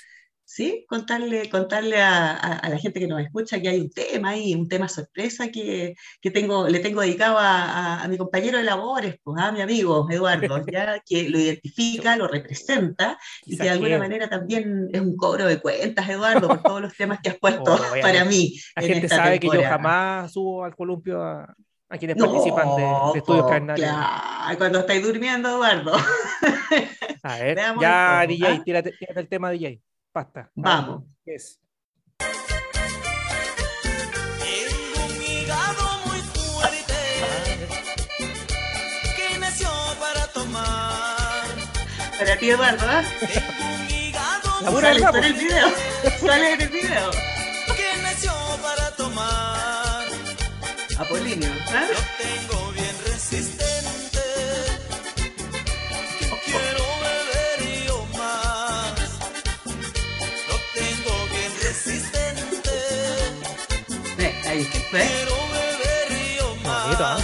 ¿sí? 0.45 0.85
Contarle, 0.87 1.49
contarle 1.49 2.01
a, 2.01 2.31
a, 2.31 2.57
a, 2.57 2.69
la 2.69 2.77
gente 2.77 2.99
que 2.99 3.07
nos 3.07 3.21
escucha 3.21 3.61
que 3.61 3.69
hay 3.69 3.79
un 3.79 3.89
tema 3.89 4.29
ahí, 4.29 4.53
un 4.53 4.67
tema 4.67 4.87
sorpresa 4.87 5.49
que, 5.49 5.95
que 6.21 6.31
tengo, 6.31 6.67
le 6.67 6.79
tengo 6.79 7.01
dedicado 7.01 7.37
a, 7.37 8.03
a, 8.03 8.07
mi 8.07 8.17
compañero 8.17 8.57
de 8.57 8.63
labores, 8.63 9.15
pues, 9.23 9.41
a 9.41 9.51
mi 9.51 9.61
amigo 9.61 10.07
Eduardo, 10.09 10.63
ya 10.71 10.99
que 11.05 11.29
lo 11.29 11.39
identifica, 11.39 12.15
lo 12.15 12.27
representa 12.27 13.17
y 13.45 13.57
que 13.57 13.63
de 13.63 13.69
alguna 13.69 13.97
manera 13.97 14.29
también 14.29 14.89
es 14.91 15.01
un 15.01 15.15
cobro 15.15 15.47
de 15.47 15.59
cuentas, 15.59 16.07
Eduardo, 16.09 16.47
por 16.47 16.61
todos 16.61 16.81
los 16.81 16.95
temas 16.95 17.19
que 17.21 17.29
has 17.29 17.37
puesto 17.37 17.75
oh, 17.75 17.77
para 18.01 18.25
mí. 18.25 18.59
La 18.75 18.81
gente 18.83 19.07
sabe 19.07 19.39
temporada. 19.39 19.39
que 19.39 19.65
yo 19.65 19.69
jamás 19.69 20.33
subo 20.33 20.63
al 20.63 20.75
columpio 20.75 21.21
a, 21.21 21.55
a 21.89 21.97
quienes 21.97 22.17
no, 22.17 22.25
participan 22.25 22.75
de, 22.75 22.83
de 23.13 23.19
estudios 23.19 23.47
carnales. 23.47 23.83
Claro, 23.83 24.57
cuando 24.57 24.79
estáis 24.79 25.03
durmiendo, 25.03 25.49
Eduardo. 25.49 25.93
A 27.23 27.37
ver, 27.37 27.55
Veamos 27.55 27.81
ya, 27.81 28.25
DJ, 28.27 28.47
¿ah? 28.47 28.61
tírate, 28.63 28.91
tírate 28.91 29.19
el 29.19 29.27
tema, 29.29 29.49
DJ 29.51 29.81
pasta. 30.13 30.49
Vamos. 30.55 31.03
Es. 31.25 31.59
Tengo 32.17 32.37
un 35.09 35.21
hígado 35.21 35.99
muy 36.05 36.19
fuerte 36.21 36.95
que 39.17 39.37
nació 39.39 39.67
para 39.99 40.25
tomar. 40.27 41.47
Para 42.17 42.37
ti, 42.37 42.49
Eduardo, 42.51 42.85
¿eh? 42.85 43.03
Tengo 43.19 43.75
un 43.75 43.89
hígado 43.89 44.61
La 44.61 44.71
sale, 44.71 44.99
sale 44.99 45.17
en 45.17 45.23
el 45.23 45.33
video. 45.33 45.67
Sale 46.21 46.53
en 46.53 46.61
el 46.61 46.69
video. 46.69 47.11
Que 47.75 47.97
nació 48.03 48.31
para 48.61 48.91
tomar. 48.95 50.05
Apolinio, 50.99 51.49
¿eh? 51.49 51.89
Tengo 52.19 52.62
ahí. 64.53 64.65
Quiero 64.65 65.35
beber 65.53 66.37
yo 66.37 66.47
Bonito, 66.63 67.03
más. 67.03 67.19
¿eh? 67.19 67.23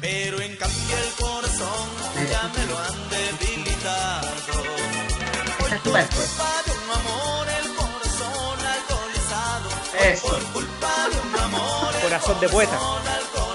Pero 0.00 0.40
en 0.40 0.56
cambio 0.56 0.96
el 1.04 1.12
corazón 1.24 1.88
ya 2.30 2.50
me 2.54 2.66
lo 2.66 2.78
han 2.78 2.98
debilitado. 3.10 4.28
Esa 5.66 5.76
es 5.76 5.82
tu 5.82 5.92
parte. 5.92 6.16
culpa 6.16 6.50
de 6.66 6.72
un 6.72 6.90
amor, 6.98 7.46
el 7.60 7.68
corazón 7.74 8.58
alcoholizado. 8.76 9.68
Eso. 10.12 10.28
Por 10.28 10.42
culpa 10.52 10.92
de 11.12 11.28
un 11.28 11.36
amor, 11.40 11.94
el 11.94 12.02
Corazón 12.02 12.40
de 12.40 12.48
poeta. 12.48 12.78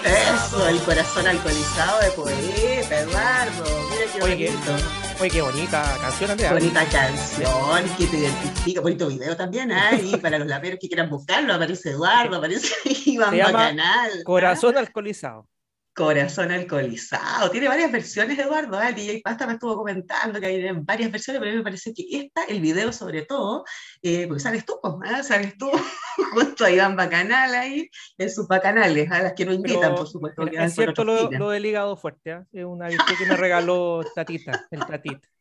Eso, 0.06 0.68
el 0.68 0.80
corazón 0.82 1.28
alcoholizado 1.28 2.02
de 2.02 2.12
poeta, 2.12 3.00
Eduardo. 3.00 3.64
Mira 3.90 4.12
qué 4.14 4.22
Oye, 4.22 4.38
qué, 4.38 4.50
bonito. 4.52 4.76
oye, 5.22 5.30
qué 5.30 5.42
bonita 5.42 5.98
canción, 6.02 6.32
Andrea. 6.32 6.54
Bonita 6.54 6.86
canción, 6.86 7.90
que 7.98 8.08
te 8.08 8.18
identifica, 8.18 8.82
bonito 8.82 9.08
video 9.08 9.36
también 9.38 9.72
hay, 9.72 10.16
para 10.22 10.38
los 10.40 10.48
laperos 10.48 10.80
que 10.80 10.88
quieran 10.88 11.10
buscarlo, 11.10 11.54
aparece 11.54 11.92
Eduardo, 11.92 12.38
aparece 12.38 12.74
Iván 13.06 13.30
Se 13.32 13.38
llama 13.38 13.52
Bacanal. 13.54 14.24
Corazón 14.26 14.78
alcoholizado. 14.78 15.48
Corazón 15.94 16.52
alcoholizado. 16.52 17.52
Tiene 17.52 17.68
varias 17.68 17.92
versiones, 17.92 18.38
Eduardo. 18.40 18.82
¿eh? 18.82 18.90
El 18.90 18.96
DJ 18.96 19.22
Pasta 19.24 19.46
me 19.46 19.54
estuvo 19.54 19.76
comentando 19.76 20.40
que 20.40 20.48
hay 20.48 20.72
varias 20.82 21.12
versiones, 21.12 21.40
pero 21.40 21.52
a 21.52 21.54
mí 21.54 21.58
me 21.60 21.64
parece 21.64 21.94
que 21.94 22.04
esta, 22.10 22.44
el 22.46 22.62
video 22.62 22.92
sobre 22.92 23.24
todo, 23.24 23.64
eh, 24.02 24.26
porque 24.28 24.42
sabes 24.42 24.66
tú, 24.66 24.80
¿eh? 25.06 25.24
sabes 25.24 25.56
tú, 25.58 25.70
junto 26.34 26.66
a 26.66 26.72
Iván 26.72 26.96
Bacanal 26.96 27.54
ahí, 27.54 27.90
en 28.18 28.30
sus 28.32 28.48
bacanales, 28.48 29.12
a 29.12 29.22
las 29.22 29.34
que 29.34 29.46
no 29.46 29.54
invitan, 29.54 29.82
Pero, 29.82 29.96
por 29.96 30.08
supuesto. 30.08 30.46
que 30.46 30.64
es 30.64 30.74
cierto 30.74 31.04
lo, 31.04 31.30
lo 31.30 31.50
del 31.52 31.66
hígado 31.66 31.96
fuerte, 31.96 32.32
¿eh? 32.32 32.44
es 32.54 32.66
una 32.66 32.88
virtud 32.88 33.14
que 33.18 33.26
me 33.28 33.38
regaló 33.38 34.04
Tatita, 34.16 34.68
el 34.72 34.86
Tatita. 34.86 35.33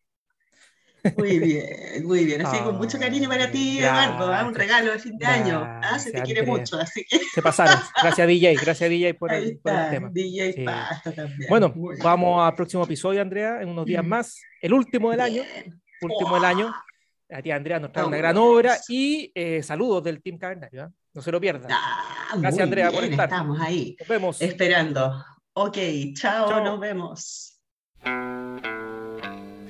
Muy 1.17 1.39
bien, 1.41 2.07
muy 2.07 2.25
bien. 2.25 2.47
Así 2.47 2.59
con 2.59 2.77
mucho 2.77 2.99
cariño 2.99 3.29
para 3.29 3.51
ti, 3.51 3.81
Eduardo. 3.81 4.33
¿ah? 4.33 4.45
Un 4.47 4.55
regalo 4.55 4.93
de 4.93 4.99
fin 4.99 5.19
de 5.19 5.27
año. 5.27 5.63
¿ah? 5.83 5.99
Se 5.99 6.13
te 6.13 6.23
quiere 6.23 6.43
mucho, 6.43 6.79
así 6.79 7.05
que 7.09 7.19
Se 7.35 7.43
pasaron. 7.43 7.77
Gracias 8.03 8.27
DJ, 8.29 8.55
gracias 8.55 8.89
DJ 8.91 9.15
por 9.15 9.33
el, 9.33 9.59
por 9.59 9.73
tema. 9.91 10.09
DJ 10.13 10.53
Sí. 10.53 10.65
Pasta 10.65 11.13
también. 11.13 11.49
Bueno, 11.49 11.73
Muy 11.75 11.95
bien. 11.95 12.05
vamos 12.05 12.43
al 12.47 12.55
próximo 12.55 12.85
episodio, 12.85 13.21
Andrea, 13.21 13.61
en 13.63 13.69
unos 13.69 13.85
días 13.87 14.05
más. 14.05 14.41
El 14.61 14.73
último 14.75 15.11
del 15.11 15.21
año, 15.21 15.43
último 16.03 16.35
del 16.37 16.45
año. 16.45 16.75
A 17.31 17.41
ti, 17.41 17.51
Andrea, 17.51 17.81
nos 17.81 17.91
trae 17.93 18.05
una 18.05 18.19
gran 18.19 18.37
obra 18.37 18.77
y 18.89 19.33
eh, 19.35 19.63
saludos 19.63 20.05
del 20.05 20.23
Team 20.23 20.37
Cavernario. 20.39 20.85
¿eh? 20.85 20.89
No 21.15 21.23
se 21.23 21.33
lo 21.33 21.41
pierdan. 21.41 21.71
Ah, 21.73 22.35
Gracias, 22.37 22.63
Andrea, 22.63 22.91
por 22.91 23.01
bien, 23.01 23.13
estar. 23.13 23.29
Estamos 23.29 23.61
ahí, 23.61 23.97
Nos 23.99 24.09
vemos. 24.09 24.41
esperando. 24.43 25.25
Ok, 25.55 25.79
chao, 26.15 26.49
Chao. 26.49 26.65
nos 26.65 26.79
vemos. 26.81 27.59